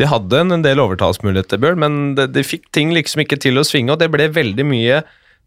[0.00, 3.60] De hadde en, en del overtalsmuligheter, Bjørn, men de, de fikk ting liksom ikke til
[3.60, 5.02] å svinge, og det ble veldig mye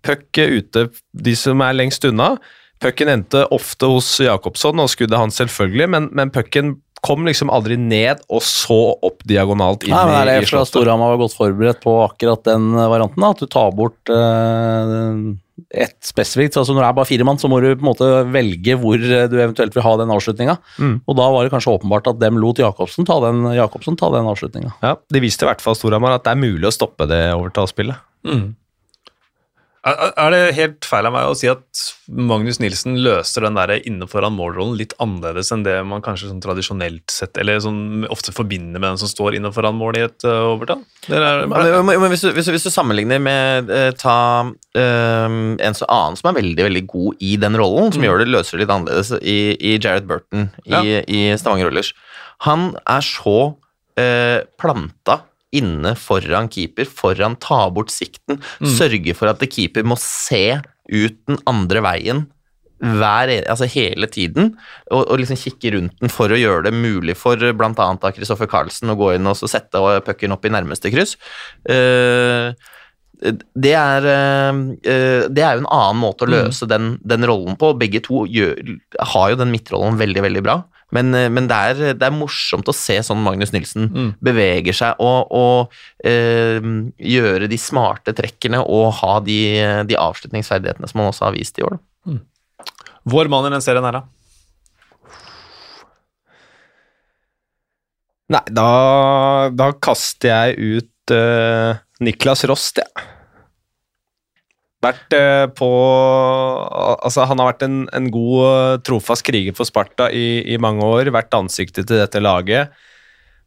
[0.05, 2.35] puck ute, de som er lengst unna.
[2.83, 7.77] Pucken endte ofte hos Jakobsson, og skuddet hans selvfølgelig, men, men pucken kom liksom aldri
[7.77, 10.63] ned og så opp diagonalt inn Nei, men i, er i, i.
[10.65, 13.21] Storhamar var godt forberedt på akkurat den varianten?
[13.21, 13.33] da?
[13.35, 15.19] At du tar bort eh,
[15.73, 16.57] ett spesifikt?
[16.59, 19.01] altså Når det er bare fire mann, så må du på en måte velge hvor
[19.01, 20.57] du eventuelt vil ha den avslutninga.
[20.77, 20.95] Mm.
[21.05, 24.29] Og da var det kanskje åpenbart at dem lot Jakobsen ta den, Jacobsen ta den
[24.29, 24.75] avslutninga.
[24.83, 28.05] Ja, De viste i hvert fall Storhamar at det er mulig å stoppe det overtallsspillet.
[28.27, 28.47] Er
[29.93, 34.07] er det helt feil av meg å si at Magnus Nilsen løser den der inne
[34.09, 38.81] foran målrollen litt annerledes enn det man kanskje sånn tradisjonelt sett, eller sånn ofte forbinder
[38.81, 40.81] med den som står inne foran mål i et uh, overtall?
[41.07, 44.17] Er, Men, men, men hvis, du, hvis, hvis du sammenligner med uh, ta
[44.47, 48.31] uh, en så annen som er veldig veldig god i den rollen, som gjør det
[48.33, 50.83] løser det litt annerledes, i, i Jared Burton i, Ja.
[51.07, 51.93] i Stavanger Oilers
[52.45, 53.39] Han er så
[54.61, 55.15] planta
[55.55, 58.41] inne foran keeper, foran ta bort sikten,
[58.77, 62.25] sørge for at keeper må se ut den andre veien
[62.77, 64.51] hver, altså hele tiden,
[64.91, 67.87] og, og liksom kikke rundt den for å gjøre det mulig for bl.a.
[68.13, 71.15] Kristoffer Carlsen å gå inn og så sette pucken opp i nærmeste kryss.
[71.65, 72.53] Uh,
[73.57, 77.57] det er, eh, eh, det er jo en annen måte å løse den, den rollen
[77.57, 77.71] på.
[77.79, 78.59] Begge to gjør,
[79.13, 80.59] har jo den midtrollen veldig, veldig bra.
[80.95, 84.11] Men, eh, men det, er, det er morsomt å se sånn Magnus Nilsen Mm.
[84.23, 86.63] beveger seg og, og eh,
[86.95, 89.39] gjøre de smarte trekkene og ha de,
[89.89, 91.75] de avslutningsferdighetene som han også har vist i år.
[91.75, 92.19] Da.
[93.07, 94.05] Vår mann i den serien her, da?
[98.27, 98.69] Nei, da,
[99.55, 103.05] da kaster jeg ut uh, Niklas Rost, jeg.
[104.85, 105.67] Vært eh, på
[107.01, 110.85] Altså, han har vært en, en god, eh, trofast kriger for Sparta i, i mange
[110.85, 111.09] år.
[111.15, 112.69] Vært ansiktet til dette laget.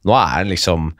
[0.07, 0.91] Nå er han liksom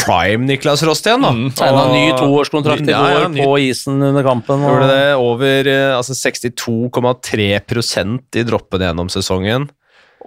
[0.00, 1.30] prime Niklas Rost igjen, da.
[1.36, 1.50] Mm.
[1.58, 4.62] Tegna ny toårskontrakt i Ja, ja, på isen under kampen.
[4.64, 9.68] og- det over eh, altså 62,3% i droppene gjennom sesongen.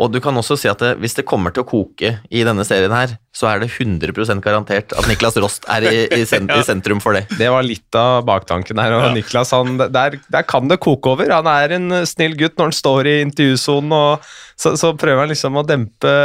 [0.01, 2.63] Og du kan også si at det, hvis det kommer til å koke i denne
[2.65, 6.63] serien her, så er det 100% garantert at Niklas Rost er i, i, sen, i
[6.65, 7.27] sentrum for det.
[7.37, 8.95] Det var litt av baktanken her.
[8.97, 11.29] Og Niklas, han, der, der kan det koke over.
[11.35, 14.25] Han er en snill gutt når han står i intervjusonen, og
[14.57, 16.15] så, så prøver han liksom å dempe,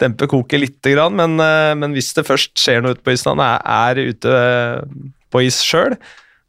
[0.00, 1.20] dempe koket lite grann.
[1.20, 4.40] Men, eh, men hvis det først skjer noe ute på isen, han er, er ute
[4.40, 5.98] eh, på is sjøl,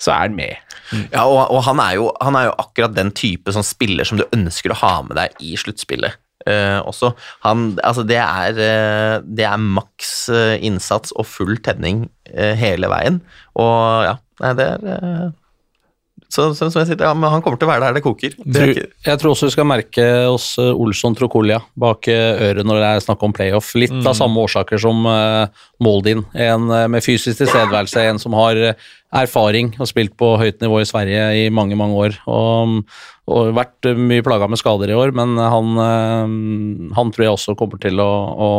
[0.01, 0.71] så er han med.
[1.11, 4.19] Ja, og, og han, er jo, han er jo akkurat den type sånn spiller som
[4.19, 6.20] du ønsker å ha med deg i sluttspillet.
[6.47, 7.11] Eh, også.
[7.45, 13.17] Han, altså det, er, uh, det er maks uh, innsats og full tenning hele veien.
[13.59, 15.31] Og ja, nei, det er
[16.31, 18.37] så, så, som jeg sier, ja, men Han kommer til å være der det koker.
[18.39, 22.87] Det Tror- Jeg tror også vi skal merke oss Olsson Trokolia bak øret når det
[22.87, 23.73] er snakk om playoff.
[23.75, 25.51] Litt av samme årsaker som uh,
[25.83, 26.23] Moldin.
[26.31, 28.77] En med fysisk tilstedeværelse, en som har
[29.11, 32.15] erfaring og spilt på høyt nivå i Sverige i mange, mange år.
[32.31, 32.79] Og,
[33.31, 37.35] og vært eh, mye plaga med skader i år, men han, eh, han tror jeg
[37.35, 38.51] også kommer til å, å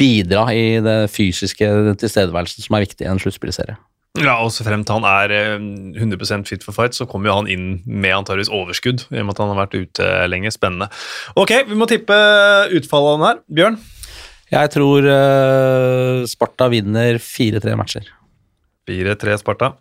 [0.00, 1.70] bidra i det fysiske
[2.00, 3.78] tilstedeværelsen som er viktig i en sluttspillserie.
[4.18, 5.62] Ja, og så frem til han er eh,
[6.02, 9.36] 100% fit for fight, så kommer jo han inn med antageligvis overskudd, i og med
[9.36, 10.50] at han har vært ute lenge.
[10.54, 10.90] Spennende.
[11.38, 12.16] Ok, vi må tippe
[12.74, 13.42] utfallet av den her.
[13.60, 13.80] Bjørn?
[14.50, 18.10] Jeg tror eh, Sparta vinner 4-3 matcher.
[18.90, 19.76] 4-3 Sparta.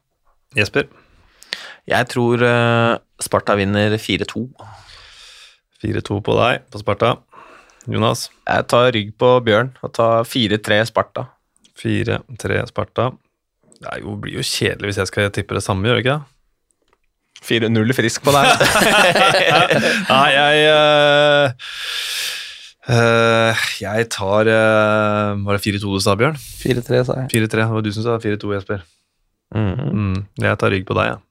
[0.57, 0.86] Jesper?
[1.90, 4.46] Jeg tror eh, Sparta vinner 4-2.
[5.84, 7.16] 4-2 på deg, på Sparta.
[7.90, 8.28] Jonas?
[8.46, 11.26] Jeg tar rygg på Bjørn og tar 4-3 Sparta.
[11.80, 13.10] 4-3 Sparta.
[13.80, 16.18] Det er jo, blir jo kjedelig hvis jeg skal tippe det samme, gjør det ikke
[16.20, 16.36] det?
[17.40, 18.50] 4-0 frisk på deg.
[20.12, 21.54] Nei, jeg uh,
[22.92, 26.36] eh, Jeg tar uh, Var det 4-2 du sa, Bjørn?
[26.36, 27.32] 4-3, sa jeg.
[27.32, 27.48] 4-3.
[27.64, 28.84] Det var du som sa 4-2, Jesper.
[29.56, 29.90] Mhm.
[29.96, 31.18] Mm, jeg tar rygg på deg, jeg.
[31.18, 31.29] Ja.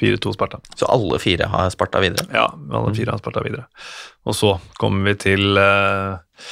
[0.00, 0.60] 4-2 Sparta.
[0.76, 2.26] Så alle fire har Sparta videre.
[2.34, 3.66] Ja, alle fire har Sparta videre.
[4.26, 6.42] Og så kommer vi til eh,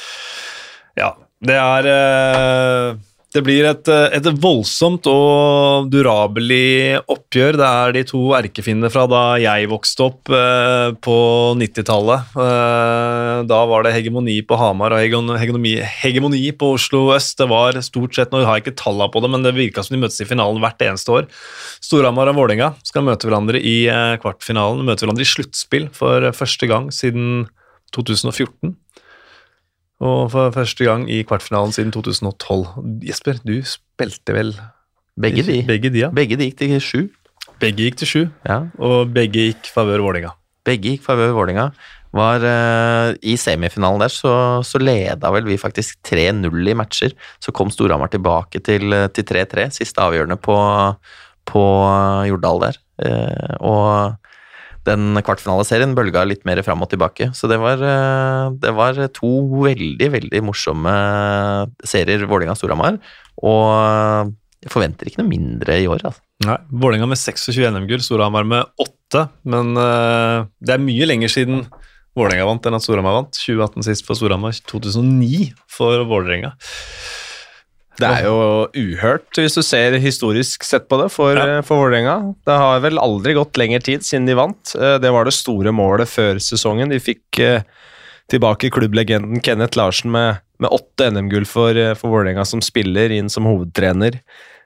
[0.99, 1.11] Ja,
[1.45, 3.03] det er eh,
[3.35, 7.57] Det blir et, eh, et voldsomt og durabelig oppgjør.
[7.59, 11.17] Det er de to erkefiendene fra da jeg vokste opp eh, på
[11.59, 12.31] 90-tallet.
[12.39, 17.35] Eh, da var det hegemoni på Hamar og hegemoni, hegemoni, på Oslo øst.
[17.41, 19.97] Det var stort sett, Nå har jeg ikke tallene på det, men det virka som
[19.97, 21.27] de møtes i finalen hvert eneste år.
[21.83, 24.87] Storhamar og Vålerenga skal møte hverandre i eh, kvartfinalen.
[24.87, 27.49] Møte hverandre i sluttspill for første gang siden
[27.91, 28.77] 2014.
[30.03, 32.65] Og for første gang i kvartfinalen siden 2012.
[33.07, 34.55] Jesper, du spilte vel
[35.15, 35.61] Begge de.
[35.63, 36.09] Begge de, ja.
[36.11, 37.03] Begge de gikk til sju.
[37.61, 38.65] Begge gikk til sju, Ja.
[38.77, 40.33] og begge gikk favør Vålerenga.
[40.65, 41.69] Begge gikk favør Vålinga.
[42.15, 47.11] Var, eh, I semifinalen der så, så leda vel vi faktisk 3-0 i matcher.
[47.39, 50.55] Så kom Storhamar tilbake til 3-3, til siste avgjørende på,
[51.45, 51.63] på
[52.27, 52.79] Jordal der.
[52.95, 54.15] Uh, og
[54.85, 57.31] den kvartfinaleserien bølga litt mer fram og tilbake.
[57.37, 59.33] Så det var, eh, det var to
[59.65, 60.95] veldig, veldig morsomme
[61.83, 62.99] serier, Vålinga-Storhamar.
[63.43, 64.33] Og
[64.65, 66.21] jeg forventer ikke noe mindre i år, altså.
[66.45, 69.27] Nei, Vålerenga med 26 NM-gull, Storhamar med 8.
[69.47, 71.61] Men uh, det er mye lenger siden
[72.15, 73.37] Vålerenga vant enn at Storhamar vant.
[73.37, 76.55] 2018 sist for Storhamar, 2009 for Vålerenga.
[77.99, 81.61] Det er jo uhørt, hvis du ser historisk sett på det, for, Ja.
[81.63, 82.35] for Vålerenga.
[82.45, 84.75] Det har vel aldri gått lengre tid siden de vant.
[84.75, 86.89] Eh, Det var det store målet før sesongen.
[86.89, 87.61] De fikk eh,
[88.31, 93.29] tilbake klubblegenden Kenneth Larsen med, med åtte NM-gull for, eh, for Vålerenga som spiller, inn
[93.29, 94.19] som hovedtrener.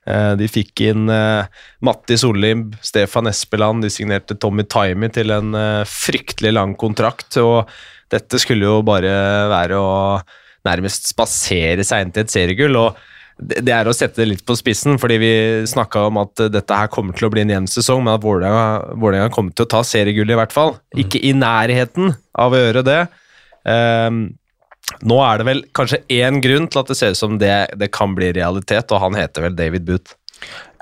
[0.08, 1.46] Eh, De fikk inn uh,
[1.86, 7.38] Matti Sollimb, Stefan Espeland, de signerte Tommy Taimi til en uh, fryktelig lang kontrakt.
[7.38, 7.70] og
[8.10, 9.12] Dette skulle jo bare
[9.52, 10.22] være å
[10.66, 12.76] nærmest spasere seg inn til et seriegull.
[12.80, 12.98] og
[13.40, 15.32] det er å sette det litt på spissen, fordi vi
[15.70, 19.30] snakka om at dette her kommer til å bli en jevn sesong, men at Vålerenga
[19.34, 20.76] kommer til å ta seriegullet, i hvert fall.
[21.00, 23.00] Ikke i nærheten av å gjøre det.
[23.64, 24.22] Um,
[25.06, 27.92] nå er det vel kanskje én grunn til at det ser ut som det, det
[27.96, 30.18] kan bli realitet, og han heter vel David Booth.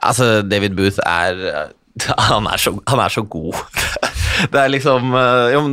[0.06, 1.74] Altså, David Booth er
[2.30, 3.58] Han er så, han er så god.
[4.54, 5.64] Det er liksom eh, jo,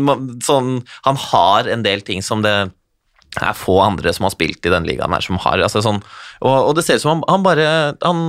[0.40, 2.54] sånn Han har en del ting som det
[3.42, 5.62] er få andre som har spilt i den ligaen her som har.
[5.64, 6.02] Altså sånn,
[6.40, 7.68] og, og det ser ut som han, han bare
[8.04, 8.26] han,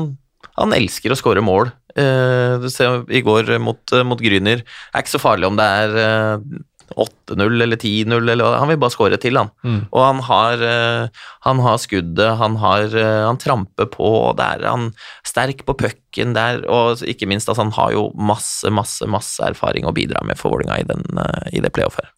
[0.58, 1.70] han elsker å skåre mål.
[1.96, 4.64] Eh, du ser i går mot, mot Gryner.
[4.66, 8.80] Det er ikke så farlig om det er eh, 8-0 eller 10-0, eller han vil
[8.80, 9.50] bare skåre til, han.
[9.90, 14.46] Og han har, eh, han har skuddet, han, har, eh, han tramper på, og det
[14.46, 14.92] er han
[15.26, 19.86] sterk på pucken der, og ikke minst altså, han har jo masse, masse, masse erfaring
[19.86, 22.12] å bidra med for Vålerenga i, den, eh, i det playoffet.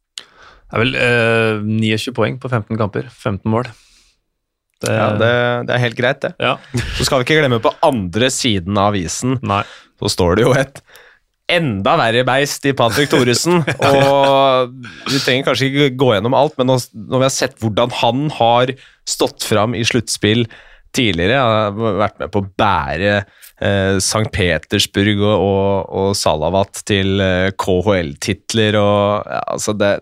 [0.67, 3.07] Det er vel eh, 29 poeng på 15 kamper.
[3.09, 3.69] 15 mål.
[4.83, 5.33] Det, Ja, det,
[5.65, 6.35] det er helt greit, det.
[6.43, 6.57] ja.
[6.97, 9.63] Så skal vi ikke glemme på andre siden av avisen, Nei.
[9.97, 10.81] så står det jo et
[11.49, 13.63] enda verre beist i Patrick Thoresen.
[13.89, 14.75] og
[15.07, 18.75] vi trenger kanskje ikke gå gjennom alt, men når vi har sett hvordan han har
[19.07, 20.45] stått fram i sluttspill
[20.97, 24.27] tidligere, han har vært med på å bære eh, St.
[24.35, 29.93] Petersburg og, og, og Salavat til eh, KHL-titler og ja, altså det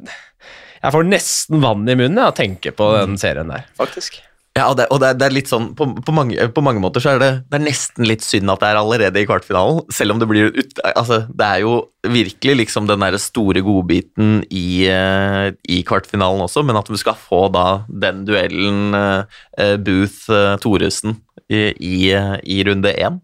[0.86, 4.22] Jeg får nesten vann i munnen av å tenke på den serien der, faktisk.
[4.56, 7.04] Ja, og det, og det, det er litt sånn, på, på, mange, på mange måter
[7.04, 10.16] så er det, det er nesten litt synd at det er allerede i kvartfinalen, selv
[10.16, 11.74] om det blir ut, altså, Det er jo
[12.08, 17.20] virkelig liksom den der store godbiten i, eh, i kvartfinalen også, men at vi skal
[17.20, 19.28] få da den duellen uh,
[19.60, 21.18] Booth-Thoresen
[21.52, 23.20] i, i, i runde én.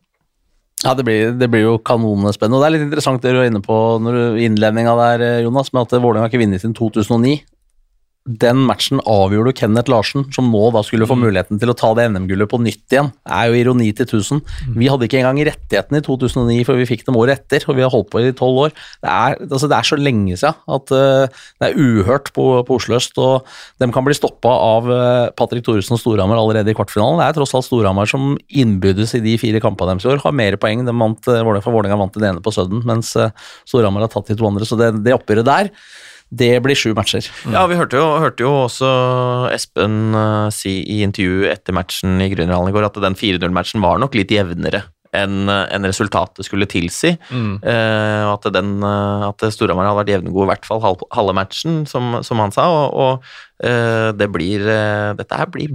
[0.82, 2.58] Ja, det blir, det blir jo kanonspennende.
[2.58, 5.42] Og det er litt interessant det du er inne på når du innledninga der, eh,
[5.46, 7.38] Jonas, med at Vålerenga har ikke vunnet siden 2009.
[8.22, 12.04] Den matchen avgjorde Kenneth Larsen, som nå da skulle få muligheten til å ta det
[12.12, 13.08] NM-gullet på nytt igjen.
[13.18, 14.44] Det er jo ironi til 1000.
[14.78, 17.82] Vi hadde ikke engang rettighetene i 2009, for vi fikk dem året etter, og vi
[17.82, 18.76] har holdt på i tolv år.
[19.02, 22.78] Det er, altså, det er så lenge siden at uh, det er uhørt på, på
[22.78, 23.50] Oslo øst, og
[23.82, 27.24] de kan bli stoppa av uh, Patrick Thoresen og Storhamar allerede i kvartfinalen.
[27.24, 30.38] Det er tross alt Storhamar som innbydes i de fire kampene deres i år, har
[30.38, 30.86] mer poeng.
[30.86, 33.34] De vant, uh, Vålerenga- for Vålerenga vant den ene på Sudden, mens uh,
[33.66, 35.74] Storhamar har tatt de to andre, så det, det oppgjøret der,
[36.32, 37.26] det blir sju matcher.
[37.52, 38.88] Ja, vi hørte jo, hørte jo også
[39.52, 44.00] Espen uh, si i intervju etter matchen i Grünerhallen i går at den 4-0-matchen var
[44.00, 47.10] nok litt jevnere enn en resultatet skulle tilsi.
[47.36, 47.58] Mm.
[47.68, 51.82] Eh, at, den, eh, at Storhamar hadde vært jevngod i hvert fall halv, halve matchen,
[51.84, 52.70] som, som han sa.
[52.72, 55.74] Og, og eh, det blir eh, Dette her blir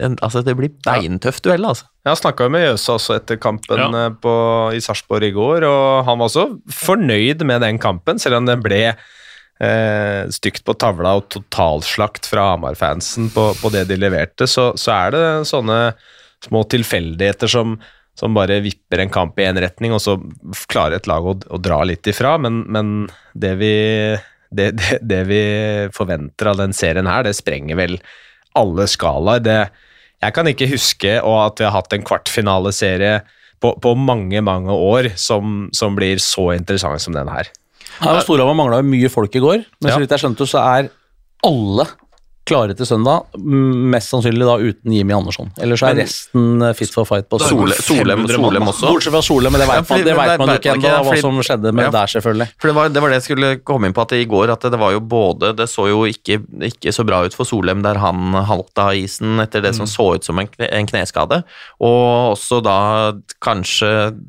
[0.00, 1.90] en, altså det blir beintøff duell, altså.
[2.08, 3.90] Jeg snakka med Jøse også etter kampen Ja.
[4.06, 4.32] eh, på,
[4.72, 8.64] i Sarpsborg i går, og han var også fornøyd med den kampen, selv om den
[8.64, 8.80] ble
[9.62, 14.94] eh, stygt på tavla og totalslakt fra Hamar-fansen på, på det de leverte, så, så
[14.96, 15.78] er det sånne
[16.44, 17.78] små tilfeldigheter som,
[18.18, 20.18] som bare vipper en kamp i én retning, og så
[20.70, 22.92] klarer et lag å, å dra litt ifra, men, men
[23.32, 23.74] det, vi,
[24.50, 25.42] det, det, det vi
[25.96, 27.98] forventer av den serien her, det sprenger vel
[28.54, 29.72] alle skalaer.
[30.22, 33.16] Jeg kan ikke huske at vi har hatt en kvartfinaleserie
[33.64, 37.50] på, på mange, mange år som, som blir så interessant som denne her.
[38.02, 39.96] Ja, Storhamar mangla mye folk i går, men Ja.
[39.96, 40.90] så vidt jeg skjønte, så er
[41.44, 41.86] alle
[42.44, 43.24] klare til søndag.
[43.40, 45.50] Mest sannsynlig da uten Jimmy Andersson.
[45.64, 47.80] Ellers så er Men- resten eh, fit for fight på Sole, søndag.
[48.20, 48.86] Solem, Solem også.
[48.92, 51.20] Bortsett fra Solem, men det Ja, vet man, det vet man jo ikke ennå, hva
[51.22, 51.90] som skjedde med Ja.
[51.90, 52.48] der, selvfølgelig.
[52.58, 54.60] For det var, det var det jeg skulle komme inn på, at i går at
[54.60, 57.94] det var jo både Det så jo ikke, ikke så bra ut for Solem der
[57.96, 61.44] han halta av isen etter det som så ut som en, en kneskade,
[61.80, 64.20] og også da kanskje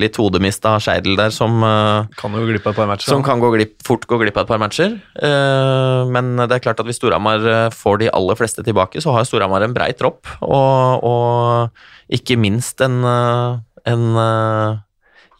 [0.00, 3.10] litt hodemist av Skeidel der som eh, Kan jo glippe et par matcher.
[3.10, 4.94] som kan gå glipp, fort gå glipp av et par matcher.
[5.20, 9.12] Eh, men det er klart at hvis Storhamar eh, får de aller fleste tilbake, så
[9.16, 14.06] har Storhamar en brei tropp, og, og ikke minst en, en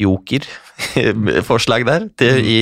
[0.03, 2.59] jokerforslag der til, i,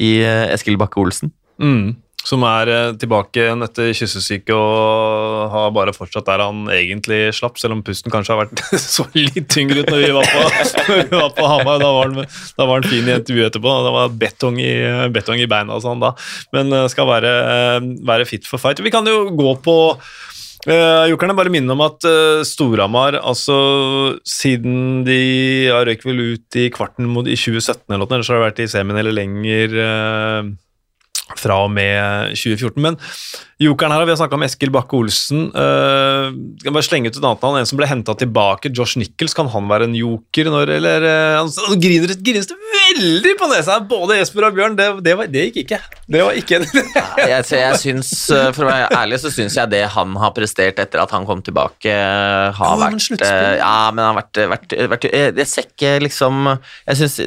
[0.00, 1.32] i eh, Eskil Bakke-Olsen.
[1.62, 1.96] Mm.
[2.28, 7.56] Som er eh, tilbake igjen etter kyssesyke og har bare fortsatt der han egentlig slapp,
[7.60, 10.44] selv om pusten kanskje har vært så litt tyngre ut når vi var på,
[11.22, 11.80] var på Hamar.
[11.80, 13.74] Da var, han, da var han fin i intervjuet etterpå.
[13.86, 14.72] Det var betong i,
[15.14, 16.12] betong i beina og sånn da.
[16.56, 18.84] Men eh, skal være, eh, være fit for fight.
[18.84, 19.78] Vi kan jo gå på
[20.66, 23.54] Uh, Jokerne bare minne om at uh, Storhamar, altså
[24.26, 25.20] siden de
[25.68, 28.62] ja, røyk vel ut i kvarten mot, i 2017 eller noe, ellers har det vært
[28.64, 30.50] i semien eller lenger uh,
[31.36, 32.80] fra og med 2014.
[32.82, 32.96] Men
[33.60, 35.48] jokeren her, vi har snakka om Eskil Bakke-Olsen.
[35.52, 36.30] Uh,
[36.62, 38.72] skal bare slenge ut et annet navn, en som ble henta tilbake.
[38.74, 43.48] Josh Nichols, kan han være en joker når Eller uh, Han griner, grines veldig på
[43.50, 44.78] nesa, både Jesper og Bjørn.
[44.78, 45.80] Det, det, var, det gikk ikke.
[46.08, 49.82] Det var ikke jeg, jeg syns, eh, For å være ærlig, så syns jeg det
[49.92, 53.24] han har prestert etter at han kom tilbake, har Ja, vært.
[53.60, 57.18] Ja, men han har vært, vært, vært Jeg, jeg ser ikke liksom Jeg syns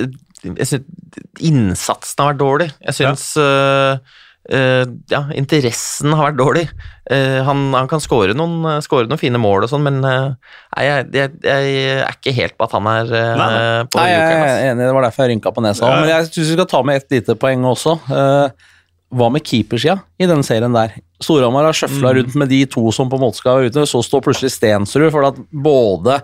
[0.43, 2.69] jeg synes innsatsen har vært dårlig.
[2.87, 4.19] Jeg syns øh,
[4.49, 6.63] Uh, ja, interessen har vært dårlig.
[7.05, 10.33] Uh, han, han kan skåre noen, score noen fine mål og sånn, men uh,
[10.81, 13.61] jeg, jeg, jeg er ikke helt på at han er Nei, nei.
[13.85, 15.85] på Nei, jeg er enig, det var derfor jeg rynka på nesa.
[15.85, 16.01] Ja.
[16.01, 17.95] Men jeg syns vi skal ta med et lite poeng også.
[18.17, 18.67] Eh,
[19.11, 20.97] hva med keepersida i denne serien der?
[21.21, 24.01] Storhamar har sjøfla rundt med de to som på en måte skal være ute, så
[24.05, 26.17] står plutselig Stensrud for at både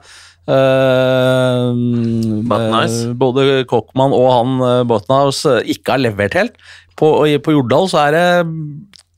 [0.56, 1.70] eh,
[2.58, 6.56] eh, både Kochman og han uh, Botnice ikke har levert helt.
[6.98, 8.28] På, på Jordal så er det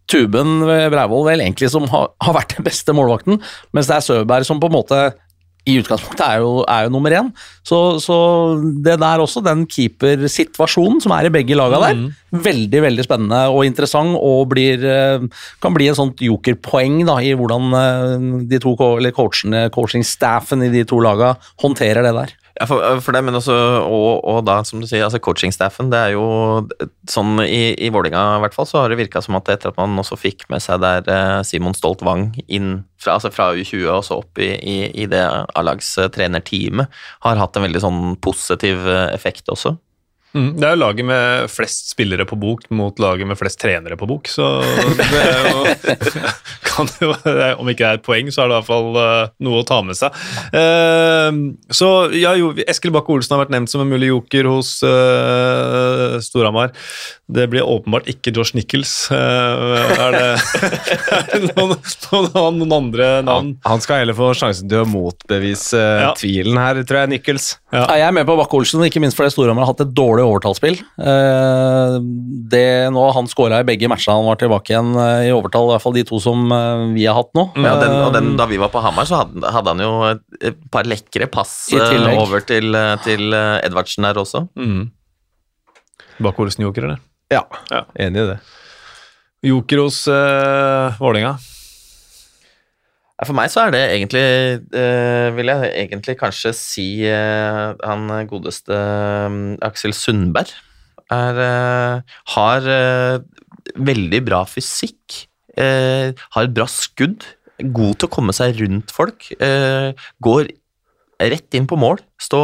[0.10, 3.38] Tuben ved Breivoll vel egentlig som har, har vært den beste målvakten,
[3.76, 5.02] mens det er Søberg som på en måte
[5.68, 7.30] i utgangspunktet er jo, er jo nummer én.
[7.68, 8.16] Så, så
[8.86, 13.66] det der også, den keepersituasjonen som er i begge laga der, veldig veldig spennende og
[13.68, 15.28] interessant, og blir, eh,
[15.62, 20.72] kan bli en sånt jokerpoeng da, i hvordan eh, de to eller coachene, coachingstaffen i
[20.74, 22.39] de to laga håndterer det der.
[22.60, 23.54] Ja, for, for det, men også,
[23.88, 26.26] og, og da, som du sier, altså coachingstaffen, det er jo
[27.08, 29.80] sånn i, i Vålerenga i hvert fall, så har det virka som at etter at
[29.80, 33.86] man også fikk med seg der eh, Simon Stolt Wang inn fra, altså fra U20
[33.88, 35.24] og så opp i, i, i det
[35.56, 39.78] A-lagstrenerteamet, har hatt en veldig sånn positiv eh, effekt også.
[40.36, 43.96] Mm, det er jo laget med flest spillere på bok mot laget med flest trenere
[43.98, 44.46] på bok, så
[45.00, 45.64] det er jo,
[46.70, 49.00] kan jo det Om ikke det er et poeng, så er det i hvert fall
[49.02, 50.14] eh, noe å ta med seg.
[50.54, 51.40] Eh,
[51.74, 56.72] så ja, jo, Eskil Bakke-Olsen har vært nevnt som en mulig joker hos uh, Storhamar.
[57.30, 58.94] Det blir åpenbart ikke Josh Nichols.
[59.14, 60.30] Er, det,
[61.18, 61.76] er det noen,
[62.14, 63.52] noen, noen andre navn?
[63.60, 66.14] Han, han skal heller få sjansen til å motbevise Ja.
[66.18, 67.52] tvilen her, tror jeg, Nichols.
[67.74, 67.84] Ja.
[67.84, 70.78] Ja, jeg er med på Bakke-Olsen, ikke minst fordi Storhamar har hatt et dårlig overtallsspill.
[71.00, 71.96] Eh,
[72.52, 75.74] Det nå Han skåra i begge matchene han var tilbake igjen eh, i overtall, i
[75.76, 77.48] hvert fall de to som eh, vi har hatt nå.
[77.62, 80.60] Ja, den, og den, da vi var på Hamar, så hadde, hadde han jo et,
[80.72, 84.46] par lekre pass over til, til Edvardsen der også.
[84.60, 84.88] Mm.
[86.20, 87.00] Bakke-Olsen-joker, eller?
[87.32, 87.84] Ja, Ja.
[87.96, 88.40] enig i det.
[89.46, 91.38] Joker hos uh, Vålerenga.
[93.28, 94.22] For meg så er det egentlig
[94.80, 100.54] eh, Vil jeg egentlig kanskje si eh, han godeste eh, Aksel Sundberg
[101.12, 103.18] er, eh, har eh,
[103.82, 105.26] veldig bra fysikk.
[105.58, 107.26] eh, har bra skudd.
[107.60, 109.26] God til å komme seg rundt folk.
[109.42, 109.92] eh,
[110.22, 110.52] går
[111.20, 112.00] rett inn på mål.
[112.22, 112.40] Stå,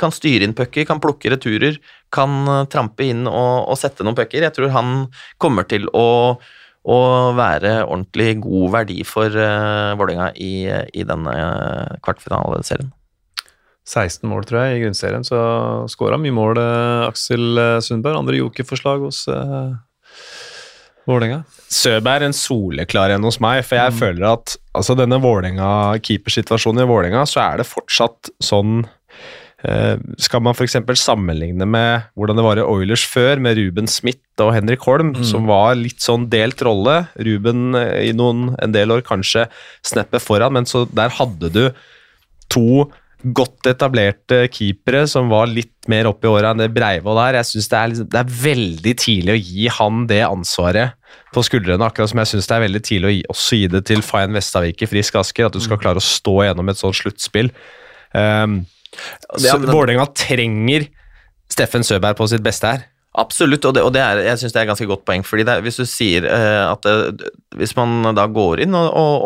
[0.00, 1.76] kan styre inn pucker, kan plukke returer.
[2.14, 4.46] Kan trampe inn og, og sette noen pucker.
[4.46, 4.94] Jeg tror han
[5.36, 6.38] kommer til å
[6.88, 7.00] å
[7.36, 10.64] være ordentlig god verdi for uh, Vålerenga i,
[10.96, 12.88] i denne eh, kvartfinaleserien.
[13.90, 15.40] 16 mål, tror jeg, i grunnserien, så
[15.90, 18.20] skåra mye mål, uh, Aksel Sundberg.
[18.22, 19.74] Andre jokerforslag hos uh,
[21.08, 21.42] Vålerenga.
[21.70, 26.84] Søberg er en soleklar en hos meg, for jeg føler at altså denne Vålinga, keepersituasjonen
[26.84, 28.84] i Vålerenga, så er det fortsatt sånn
[29.60, 30.78] Skal man f.eks.
[30.96, 35.48] sammenligne med hvordan det var i Oilers før, med Ruben Smith og Henrik Holm, som
[35.50, 37.02] var litt sånn delt rolle.
[37.20, 39.46] Ruben eh, i noen, en del år kanskje
[39.86, 41.64] sneppet foran, men så der hadde du
[42.50, 42.88] to
[43.20, 47.36] godt etablerte keepere som var litt mer opp i åra enn det Breivoll er.
[47.40, 50.96] Jeg synes det, er liksom, det er veldig tidlig å gi han det ansvaret
[51.34, 53.84] på skuldrene, akkurat som jeg syns det er veldig tidlig å gi, også gi det
[53.90, 56.96] til Fayen Vestavik i Frisk Asker, at du skal klare å stå gjennom et sånt
[56.96, 57.52] sluttspill.
[58.16, 58.62] Um,
[59.36, 60.88] så Vålerenga trenger
[61.50, 62.88] Steffen Søberg på sitt beste her.
[63.18, 65.24] Absolutt, og det, og det er, jeg syns det er ganske godt poeng.
[65.26, 69.24] fordi det, Hvis du sier uh, at det, hvis man da går inn og, og,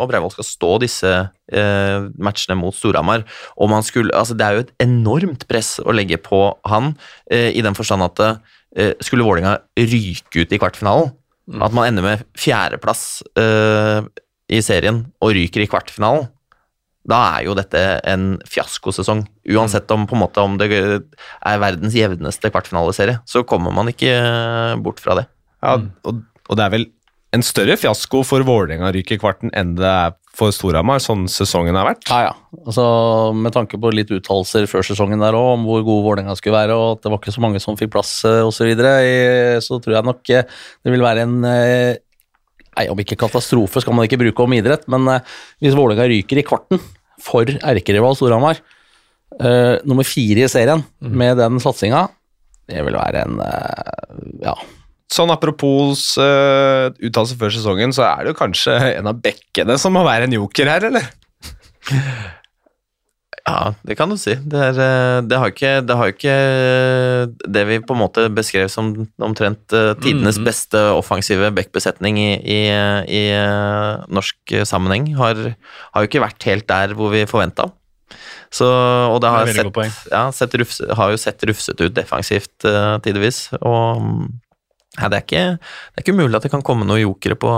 [0.00, 3.22] og, Breivoll skal stå disse uh, matchene mot Storhamar
[3.54, 6.96] og man skulle, altså Det er jo et enormt press å legge på han,
[7.30, 8.24] uh, i den forstand at
[8.76, 11.12] eh, skulle Vålerenga ryke ut i kvartfinalen,
[11.62, 14.06] at man ender med fjerdeplass eh,
[14.52, 16.28] i serien og ryker i kvartfinalen,
[17.08, 19.24] da er jo dette en fiaskosesong.
[19.52, 24.12] Uansett om, på en måte, om det er verdens jevneste kvartfinaleserie, så kommer man ikke
[24.14, 25.28] eh, bort fra det.
[25.64, 25.78] Ja,
[26.08, 26.88] og, og det er vel
[27.34, 31.28] en større fiasko for Vålerenga å ryke i kvarten enn det er for Storhamar, sånn
[31.30, 32.08] sesongen har vært.
[32.10, 32.32] Ja, ja.
[32.64, 32.84] Altså,
[33.38, 36.74] med tanke på litt uttalelser før sesongen der òg, om hvor god Vålerenga skulle være,
[36.78, 38.94] og at det var ikke så mange som fikk plass eh, osv., så, videre,
[39.62, 40.48] så tror jeg nok eh,
[40.82, 42.00] det vil være en eh,
[42.74, 46.40] Nei, Om ikke katastrofe skal man ikke bruke om idrett, men eh, hvis Vålerenga ryker
[46.40, 46.82] i kvarten
[47.22, 48.60] for erkerival Storhamar,
[49.38, 52.06] eh, nummer fire i serien med den satsinga,
[52.70, 54.56] det vil være en eh, Ja.
[55.14, 59.92] Sånn apropos uh, uttalelse før sesongen, så er det jo kanskje en av bekkene som
[59.94, 61.06] må være en joker her, eller?
[63.44, 64.32] Ja, det kan du si.
[64.40, 66.36] Det, er, eh, det, har ikke, det har jo ikke
[67.52, 70.46] det vi på en måte beskrev som omtrent eh, tidenes Mhm.
[70.48, 72.60] beste offensive backbesetning i, i,
[73.04, 75.34] i eh, norsk sammenheng, har,
[75.92, 77.68] har jo ikke vært helt der hvor vi forventa.
[78.54, 82.64] Så, og det har, Det sett, ja, sett rufse, har jo sett rufsete ut defensivt
[83.02, 83.48] tidvis.
[83.60, 84.30] Og
[85.00, 87.50] ja, det, er ikke, det er ikke umulig at det kan komme noen jokere på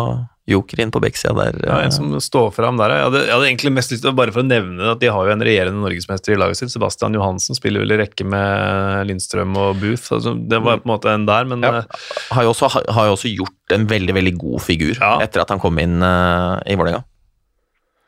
[0.46, 1.56] joker inn på backsida der.
[1.66, 1.88] Ja, eh.
[1.88, 2.92] en som står fram der.
[2.94, 5.26] Jeg hadde, jeg hadde egentlig mest lyst til, bare for å nevne at de har
[5.26, 6.70] jo en regjerende norgesmester i laget sitt.
[6.70, 10.06] Sebastian Johansen spiller vel i rekke med Lindstrøm og Booth.
[10.14, 11.72] Altså, det var på en måte en der, men Ja.
[11.82, 15.16] eh, har jo også, har jo også gjort en veldig veldig god figur Ja.
[15.26, 17.02] etter at han kom inn uh, i Vålerenga.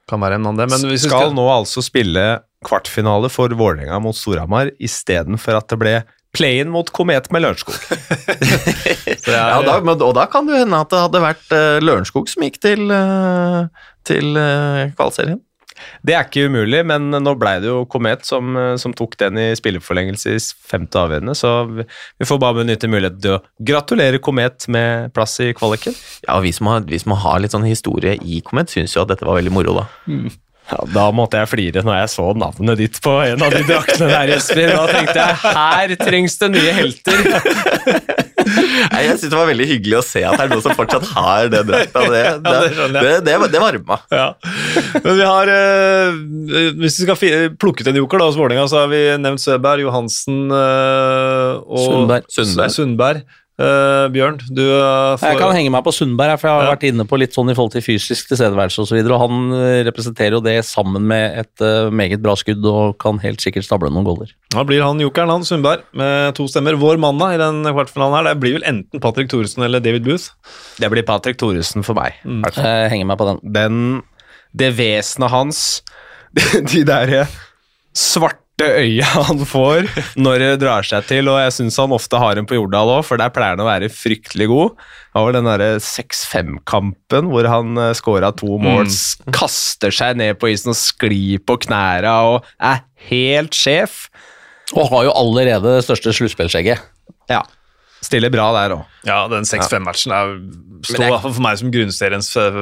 [0.09, 0.71] kan være en annen det.
[0.71, 5.97] Men vi skal nå altså spille kvartfinale for Vålerenga mot Storhamar istedenfor at det ble
[6.39, 7.77] play-in mot Komet med Lørenskog.
[9.29, 12.31] Ja, da, men, og da kan det jo hende at det hadde vært uh, Lørenskog
[12.31, 13.67] som gikk til, uh,
[14.09, 15.43] til uh, kvalserien.
[16.03, 19.47] Det er ikke umulig, men nå ble det jo Komet som, som tok den i
[19.59, 20.41] spilleforlengelse i
[20.73, 25.53] femte avgjørende, så vi får bare benytte muligheten til å gratulere Komet med plass i
[25.55, 25.95] kvaliken.
[26.25, 29.05] Ja, og vi som, har, vi som har litt sånn historie i Komet, syns jo
[29.05, 29.87] at dette var veldig moro, da.
[30.69, 34.11] Ja, da måtte jeg flire når jeg så navnet ditt på en av de draktene
[34.11, 34.75] der, Jesper.
[34.75, 37.23] Da tenkte jeg her trengs det nye helter.
[38.49, 41.09] Nei, jeg syns det var veldig hyggelig å se at det er noen som fortsatt
[41.15, 42.05] har det drakta.
[42.13, 43.99] Det, det, det det, det, det varma.
[44.13, 44.29] Ja.
[45.05, 46.21] Men vi har eh,
[46.79, 49.85] Hvis vi skal plukke ut en joker da, hos Vålerenga, så har vi nevnt Søberg,
[49.87, 52.33] Johansen eh, og Sundberg.
[52.33, 52.77] Sundberg.
[52.77, 53.27] Sundberg.
[53.59, 56.75] Eh, Bjørn, du uh, får Jeg kan henge meg på Sundberg, for jeg har Ja.
[56.77, 59.01] vært inne på litt sånn i forhold til fysisk tilstedeværelse osv.
[59.01, 62.63] Og, så og han eh, representerer jo det sammen med et uh, meget bra skudd
[62.71, 64.31] og kan helt sikkert stable noen goller.
[64.55, 66.79] Da blir han jokeren, han Sundberg, med to stemmer.
[66.79, 70.07] Vår mann da, i den kvartfinalen her, det blir vel enten Patrick Thoresen eller David
[70.07, 70.31] Booth.
[70.79, 72.15] Det blir Patrick Thoresen for meg.
[72.23, 72.47] Mm.
[72.47, 73.43] Jeg henger meg på den.
[73.59, 73.85] den,
[74.55, 75.65] det vesenet hans,
[76.71, 77.27] de der
[77.91, 79.89] svarte øya han får
[80.19, 83.05] når det drar seg til, og jeg syns han ofte har en på Jordal òg,
[83.07, 84.87] for der pleier han å være fryktelig god.
[85.15, 89.33] Det var den derre 6-5-kampen hvor han uh, scora to mål, mm.
[89.35, 94.07] kaster seg ned på isen og sklir på knæra og er helt sjef.
[94.77, 96.83] Og har jo allerede det største sluttspillskjegget.
[97.31, 97.43] Ja.
[98.05, 98.99] Stiller bra der òg.
[99.09, 100.35] Ja, den 6-5-matchen er
[100.87, 102.59] står i for meg som grunnseriens eh,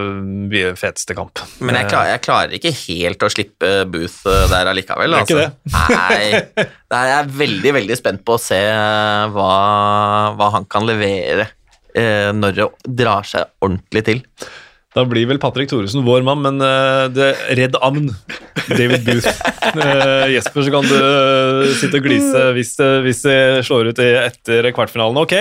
[0.78, 1.42] feteste kamp.
[1.60, 5.12] Men jeg, klar, jeg klarer ikke helt å slippe Booth eh, der allikevel.
[5.12, 5.92] Det er ikke altså.
[5.92, 6.66] Nei.
[6.86, 9.50] Det er jeg er veldig, veldig spent på å se eh, hva,
[10.38, 11.50] hva han kan levere
[11.96, 12.70] eh, når det
[13.02, 14.24] drar seg ordentlig til.
[14.96, 18.08] Da blir vel Patrick Thoresen vår mann, men uh, det redd amn.
[18.66, 19.28] David Booth.
[19.76, 22.72] Uh, Jesper, så kan du uh, sitte og glise hvis,
[23.04, 23.38] hvis det
[23.68, 25.20] slår ut i, etter kvartfinalen.
[25.20, 25.36] Ok,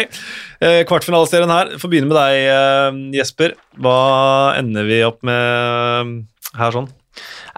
[0.60, 1.72] uh, kvartfinaleserien her.
[1.80, 3.56] Får begynne med deg, eh, Jesper.
[3.82, 3.98] Hva
[4.60, 6.26] ender vi opp med
[6.60, 6.92] her sånn?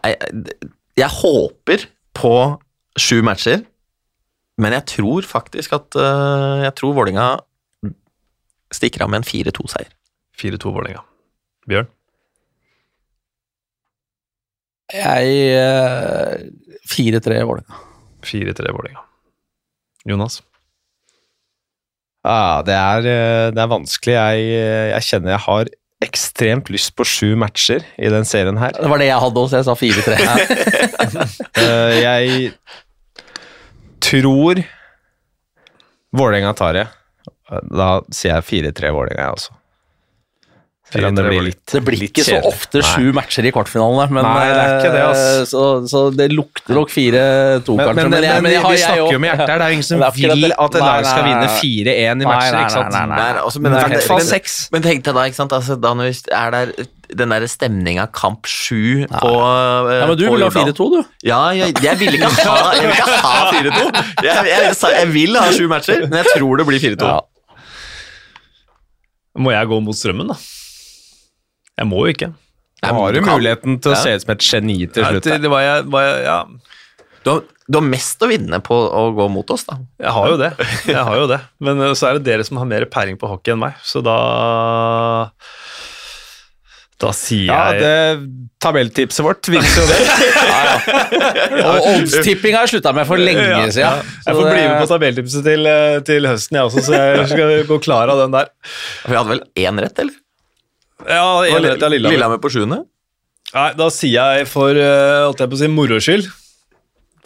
[0.06, 0.62] Jeg,
[0.98, 2.36] jeg håper på
[2.98, 3.66] sju matcher,
[4.62, 7.28] men jeg tror faktisk at eh, Jeg tror Vålinga
[8.74, 9.94] stikker av med en 4-2-seier.
[10.38, 11.04] 4-2 Vålerenga.
[11.68, 11.90] Bjørn?
[14.94, 16.46] Jeg eh,
[16.88, 17.82] 4-3 Vålerenga.
[18.24, 19.04] 4-3 Vålerenga.
[20.08, 20.40] Jonas?
[22.28, 24.16] Ja, det er, eh, det er vanskelig.
[24.16, 25.70] Jeg, eh, jeg kjenner jeg har
[26.08, 28.76] ekstremt lyst på sju matcher i den serien her.
[28.78, 30.18] Det var det jeg hadde også, jeg sa 4-3.
[31.58, 32.52] Eh, jeg
[34.04, 34.60] tror
[36.16, 36.84] Vålerenga tar det.
[37.74, 39.57] Da sier jeg 4-3 Vålerenga, jeg også.
[40.88, 44.24] Selv om det blir litt Det blir ikke så ofte sju matcher i kvartfinalene, men
[44.24, 45.20] Nei, det er ikke det, ass.
[45.20, 47.96] eh, Så, så det lukter nok 4-2, Men, kanskje.
[47.98, 49.58] men, men, jeg- men jeg vi snakker jo med hjertet her.
[49.60, 52.92] Det er ingen som vil at et lag skal vinne 4-1 i matcher, ikke sant?
[52.96, 53.34] nei, nei, nei.
[53.34, 54.56] Nei, altså, men, I men, hvert fall seks.
[54.72, 55.52] men tenk deg da, ikke sant?
[55.60, 56.72] Altså, da når vi er der
[57.18, 61.04] den der stemninga kamp sju på eh, Ja, men du vil ha 4-2, du.
[61.24, 63.86] Ja, jeg, jeg vil ikke ha, vil ha 4-2.
[64.24, 67.12] Jeg, jeg, jeg vil ha sju matcher, men jeg tror det blir 4-2.
[67.12, 67.20] Ja.
[69.38, 70.38] Må jeg gå mot strømmen, da?
[71.78, 72.32] Jeg må jo ikke.
[72.84, 74.02] Jeg, har du muligheten til å Ja.
[74.04, 75.24] se ut som et geni til slutt.
[75.26, 76.40] det, det var jeg, var jeg, ja,
[77.26, 79.80] Du, har, du har mest å vinne på å gå mot oss, da.
[80.00, 80.52] jeg har jo det.
[80.88, 81.40] Jeg har jo det.
[81.60, 84.02] Men eh, så er det dere som har mer peiling på hockey enn meg, så
[84.06, 84.18] da
[86.98, 89.98] Da sier Ja, jeg det tabelltipset vårt viser jo det.
[91.68, 94.08] Og oddstippinga har jeg slutta med for lenge Ja, siden.
[94.26, 97.54] Jeg får bli med på tabelltipset til, eh, til høsten, jeg også, så jeg skal
[97.70, 98.50] gå klar av den der.
[99.06, 100.16] Vi hadde vel én rett, eller?
[101.06, 102.16] Ja, enighet er Lillehammer.
[102.16, 102.82] Lillehammer på sjuende?
[103.54, 106.28] Nei, da sier jeg for eh, holdt jeg på å si moro skyld.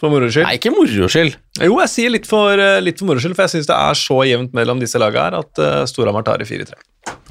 [0.02, 0.46] For moro skyld.
[0.48, 1.38] Nei, ikke moro skyld.
[1.62, 3.98] Jo, jeg sier litt for, eh, litt for moro skyld, for jeg syns det er
[3.98, 6.78] så jevnt mellom disse lagene her at uh, Storhamar tar i 4-3.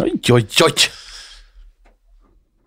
[0.03, 0.73] Oi, oi, oi.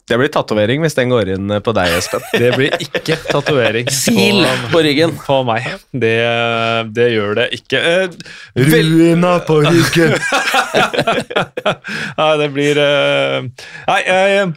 [0.04, 2.24] Det blir tatovering hvis den går inn på deg, Espen.
[2.42, 5.14] Det blir ikke tatovering Sil på, på ryggen.
[5.16, 5.70] på meg.
[5.96, 6.16] Det,
[6.96, 7.80] det gjør det ikke.
[7.80, 8.18] Eh,
[8.68, 10.12] Ruina på ryggen!
[12.20, 13.48] Nei, det blir eh,
[13.88, 14.52] Nei, jeg,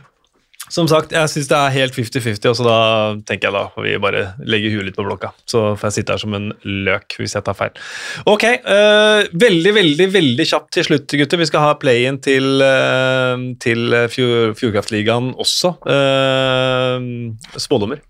[0.68, 2.80] som sagt, jeg syns det er helt 50-50, og så da
[3.28, 5.30] tenker jeg da vi bare legge huet litt på blokka.
[5.48, 6.50] Så får jeg sitte her som en
[6.88, 7.80] løk hvis jeg tar feil.
[8.28, 11.40] Ok, eh, veldig, veldig veldig kjapt til slutt, gutter.
[11.40, 15.78] Vi skal ha play-in til, uh, til Fjordkraftligaen også.
[15.88, 18.04] Uh, spådommer.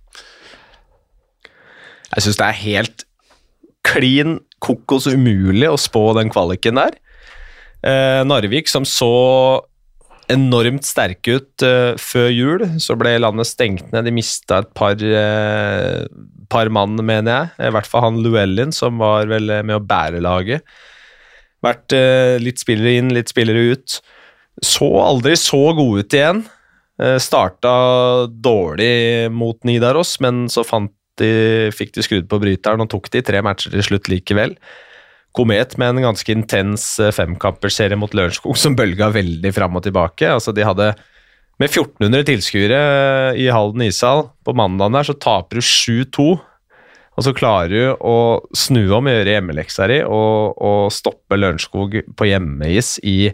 [2.15, 3.07] Jeg syns det er helt
[3.85, 6.97] klin kokos umulig å spå den kvaliken der.
[8.27, 9.07] Narvik, som så
[10.33, 14.07] enormt sterke ut uh, før jul, så ble landet stengt ned.
[14.07, 16.03] De mista et par, uh,
[16.51, 17.69] par mann, mener jeg.
[17.69, 20.67] I hvert fall han Llewellyn, som var vel med å bære laget.
[21.65, 23.99] Vært uh, litt spillere inn, litt spillere ut.
[24.63, 26.45] Så aldri så gode ut igjen.
[26.97, 27.71] Eh, starta
[28.27, 33.21] dårlig mot Nidaros, men så fant de, fikk de skrudd på bryteren og tok de
[33.25, 34.55] tre matcher til slutt likevel.
[35.35, 40.29] Komet med en ganske intens eh, femkamperserie mot Lørenskog som bølga veldig fram og tilbake.
[40.31, 40.93] Altså de hadde
[41.57, 42.77] Med 1400 tilskuere
[43.33, 46.27] eh, i Halden ishall på mandagen der, så taper du 7-2.
[47.17, 48.17] Og så klarer du å
[48.53, 53.31] snu om, gjøre hjemmeleksa di og, og stoppe Lørenskog på hjemmeis i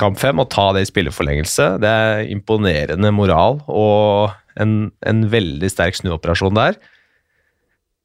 [0.00, 1.66] kamp fem og ta det i spilleforlengelse.
[1.84, 6.80] Det er imponerende moral og en, en veldig sterk snuoperasjon der.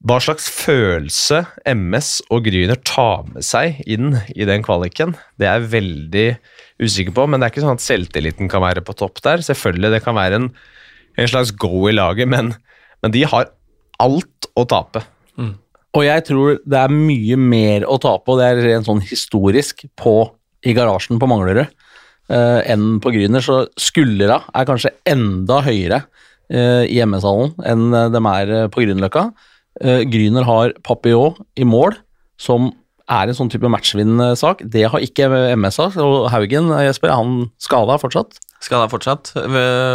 [0.05, 5.57] Hva slags følelse MS og Gryner tar med seg inn i den kvaliken, det er
[5.57, 6.25] jeg veldig
[6.83, 9.41] usikker på, men det er ikke sånn at selvtilliten kan være på topp der.
[9.41, 10.45] Selvfølgelig, det kan være en,
[11.17, 12.53] en slags go i laget, men,
[13.01, 13.49] men de har
[14.03, 15.01] alt å tape.
[15.95, 19.87] Og jeg tror det er mye mer å tape, og det er rent sånn historisk,
[19.97, 20.15] på,
[20.67, 23.41] i garasjen på Manglerud uh, enn på Gryner.
[23.41, 29.29] Så skuldra er kanskje enda høyere uh, i MS-hallen enn eh, de er på Grünerløkka.
[29.83, 31.97] Uh, Gryner har Papillon i mål,
[32.39, 32.71] som
[33.11, 34.63] er en sånn type matchvinnende sak.
[34.65, 35.97] Det har ikke MS av.
[36.01, 38.39] Og Haugen, eh, Jesper, er han skada fortsatt?
[38.65, 39.29] Skada fortsatt?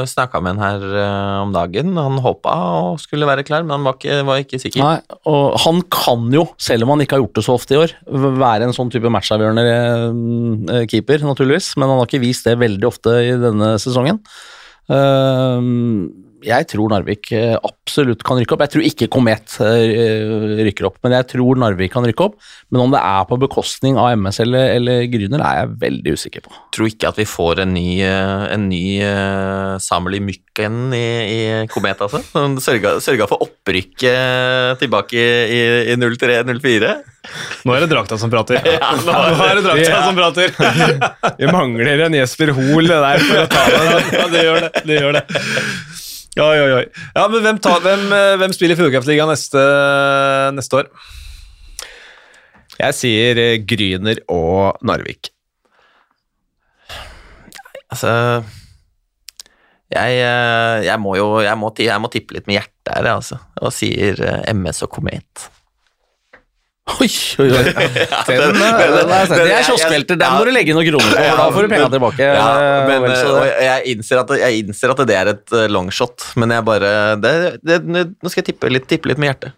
[0.07, 1.97] Snakka med han her eh, om dagen.
[1.99, 4.85] Han håpa og skulle være klar, men han var ikke, var ikke sikker.
[4.85, 7.81] Nei, og han kan jo, selv om han ikke har gjort det så ofte i
[7.83, 7.97] år,
[8.39, 12.91] være en sånn type matchavgjørende eh, keeper, naturligvis, men han har ikke vist det veldig
[12.93, 14.22] ofte i denne sesongen.
[14.91, 18.62] Ehm, jeg tror Narvik eh, absolutt kan rykke opp.
[18.64, 22.36] Jeg tror ikke Komet eh, rykker opp, men jeg tror Narvik kan rykke opp.
[22.72, 26.45] Men om det er på bekostning av MS eller, eller Gryner, er jeg veldig usikker
[26.47, 26.55] på.
[26.76, 28.82] Tror ikke at vi får en ny, eh, en ny
[29.82, 31.41] Samuel i Mykken i, i
[31.72, 32.22] Komet, altså.
[32.32, 35.61] Som Sørga, sørga for opprykket tilbake i,
[35.93, 36.93] i 03-04.
[37.68, 38.61] Nå er det drakta som prater.
[38.80, 39.12] Ja, nå
[39.45, 40.03] er det drakta Ja.
[40.07, 40.55] som prater.
[41.41, 43.82] Vi mangler en Jesper Hoel der for å ta det.
[44.16, 44.70] ja, det gjør det.
[44.88, 45.24] det gjør det.
[46.39, 46.85] Oi, oi, oi.
[47.16, 49.62] Ja, men hvem, tar, hvem, eh, hvem spiller Fuglekraftligaen neste,
[50.55, 50.91] neste år?
[52.78, 55.33] Jeg sier eh, Gryner og Narvik.
[57.91, 58.12] Altså
[59.91, 63.41] jeg, eh, jeg må jo jeg må, jeg må tippe litt med hjertet her, altså.
[63.59, 64.22] Og sier
[64.55, 65.51] MS og Komet.
[66.91, 67.09] Oi,
[67.43, 67.64] oi, oi.
[68.26, 68.78] Den, den,
[69.30, 71.88] det er kioskvelter, den må du legge noen kroner på, for da får du penga
[71.95, 72.28] tilbake.
[72.41, 72.49] Ja,
[72.88, 76.93] men, jeg, innser at, jeg innser at det er et eh, longshot, men jeg bare
[77.20, 77.34] det,
[77.64, 79.57] det, Nå skal jeg tippe litt, tippe litt med hjertet.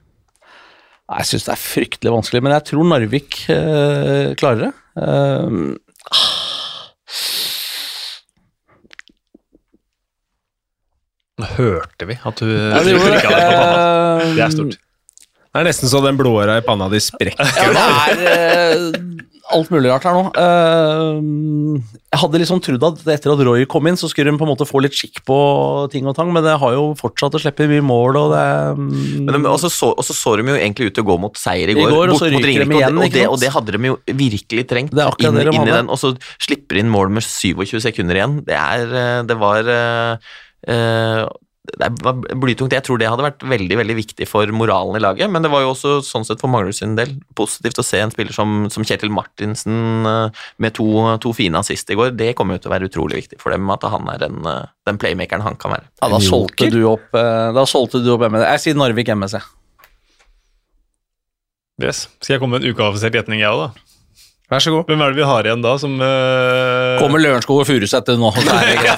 [1.13, 4.73] Jeg syns det er fryktelig vanskelig, men jeg tror Narvik øh, klarer det.
[4.97, 5.75] Um,
[11.57, 12.95] hørte vi at du ja, det
[14.37, 14.79] Det er stort.
[15.53, 17.45] Det er nesten så den blååra i panna di sprekker.
[17.45, 19.03] Ja, det er eh,
[19.53, 20.23] alt mulig rart her nå.
[20.41, 21.19] Eh,
[22.09, 24.53] jeg hadde liksom trodd at etter at Roy kom inn, så skulle hun på en
[24.55, 25.37] måte få litt skikk på
[25.93, 28.47] ting og tang, men det har jo fortsatt å slippe mye mål, og det
[28.81, 31.37] mm, Men de, også så så, så de jo egentlig ut til å gå mot
[31.37, 33.77] seier i går, går, og så bort mot Ringerike, og, det, og, og det hadde
[33.77, 34.97] de jo virkelig trengt.
[34.97, 37.29] Det er inn, det de inn i den, Og så slipper de inn mål med
[37.29, 38.41] 27 sekunder igjen.
[38.49, 40.35] Det er eh, Det var uh,
[40.73, 41.25] eh,
[41.79, 42.75] det var blytungt.
[42.75, 45.65] Jeg tror det hadde vært veldig veldig viktig for moralen i laget, men det var
[45.65, 48.85] jo også sånn sett for Manglerud sin del positivt å se en spiller som, som
[48.87, 50.87] Kjetil Martinsen eh, med to,
[51.23, 52.13] to fine assist i går.
[52.19, 54.69] Det kommer jo til å være utrolig viktig for dem at han er den, eh,
[54.89, 55.89] den playmakeren han kan være.
[56.03, 58.45] ja, da solgte du opp eh, Da solgte du opp MS.
[58.45, 59.49] Jeg sier Narvik MS, jeg.
[61.83, 62.05] Yes.
[62.21, 63.92] Skal jeg komme med en ukeoffisiell gjetning, jeg òg, da?
[64.53, 64.91] Vær så god.
[64.91, 68.33] Hvem er det vi har igjen da som uh, Kommer Lørenskog og Furuseth nå?
[68.37, 68.97] så ja.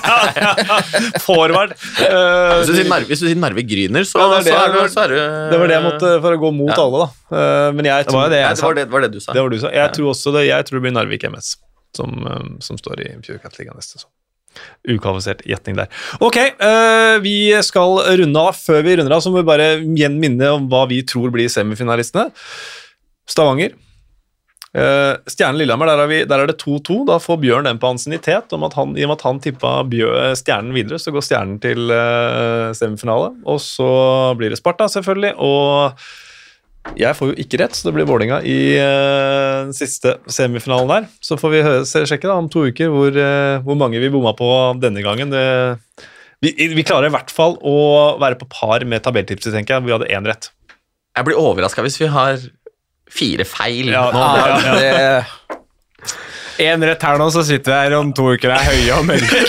[1.22, 1.76] Forward.
[2.00, 4.80] Uh, Hvis du sier Narve, hvis du sier Narvik Gryner, så, Ja, det er det
[4.88, 6.80] så, er så er det var det jeg måtte for å gå mot Ja.
[6.82, 7.36] alle, da.
[7.36, 8.66] Uh, men jeg Det var det jeg sa.
[8.66, 9.36] var det, var det du sa.
[9.36, 9.70] Det var du sa.
[9.78, 11.54] Jeg tror også det, jeg tror det blir Narvik MS
[11.94, 14.10] som, eh, som står i Purcat-ligaen neste sesong.
[14.86, 15.88] Ukvalifisert gjetning der.
[16.22, 17.36] Ok, eh, vi
[17.66, 18.54] skal runde av.
[18.58, 21.50] Før vi runder av, så må vi bare igjen minne om hva vi tror blir
[21.50, 22.28] semifinalistene.
[23.30, 23.74] Stavanger.
[24.74, 27.04] Uh, Stjernen Lillehammer, der er, der er det 2-2.
[27.06, 28.50] Da får Bjørn den på ansiennitet.
[28.50, 29.76] I og med at han tippa
[30.40, 33.32] Stjernen videre, så går Stjernen til uh, semifinale.
[33.46, 33.88] Og så
[34.38, 35.34] blir det Sparta, selvfølgelig.
[35.38, 36.04] Og
[37.00, 41.06] jeg får jo ikke rett, så det blir Vålinga i eh, den siste semifinalen der.
[41.24, 41.62] Så får vi
[42.06, 44.48] sjekke da, om to uker hvor, eh, hvor mange vi bomma på
[44.82, 45.32] denne gangen.
[45.32, 45.44] Det,
[46.44, 47.78] vi, vi klarer i hvert fall å
[48.20, 49.86] være på par med tabelltipset, tenker jeg.
[49.88, 50.52] Vi hadde én rett.
[51.16, 52.44] Jeg blir overraska hvis vi har
[53.10, 54.20] fire feil Ja, nå.
[54.38, 54.74] ja, ja.
[54.78, 55.24] Det,
[56.64, 59.08] En rett her nå, så sitter vi her om to uker og er høye og
[59.08, 59.40] mørke.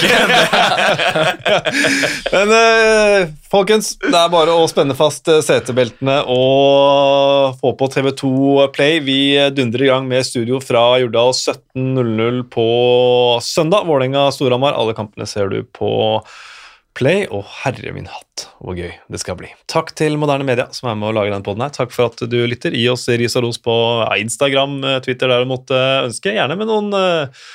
[2.33, 8.31] Men uh, folkens, det er bare å spenne fast eh, setebeltene og få på TV2
[8.73, 8.97] Play.
[9.05, 9.19] Vi
[9.53, 12.67] dundrer i gang med studio fra Jordal 17.00 på
[13.45, 13.85] søndag.
[13.85, 14.73] Vålerenga-Storhamar.
[14.73, 15.91] Alle kampene ser du på
[16.95, 17.25] Play.
[17.29, 19.49] Og herre min hatt, hvor gøy det skal bli.
[19.71, 21.73] Takk til Moderne Media som er med å lage den podden her.
[21.75, 22.71] Takk for at du lytter.
[22.75, 23.75] Gi oss ris og ros på
[24.21, 25.75] Instagram, eh, Twitter der du måtte
[26.07, 26.33] ønske.
[26.37, 27.45] Gjerne med noen eh,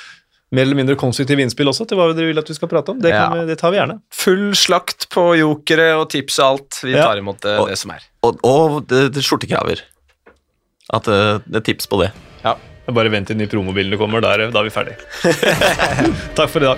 [0.51, 2.99] mer eller mindre konstruktive innspill også til hva dere vil at vi skal prate om.
[3.01, 3.41] Det, kan Ja.
[3.41, 3.99] vi, det tar vi gjerne.
[4.13, 6.81] Full slakt på jokere og tips og alt.
[6.83, 7.05] Vi Ja.
[7.07, 8.01] tar imot det, Og- det som er.
[8.23, 9.81] Og, og det, det skjortekraver.
[10.93, 12.11] At eh, det er tips på det.
[12.43, 12.57] Ja.
[12.91, 14.97] Bare vent til den nye promobilen kommer, der, da er vi ferdig.
[16.35, 16.77] Takk for i dag.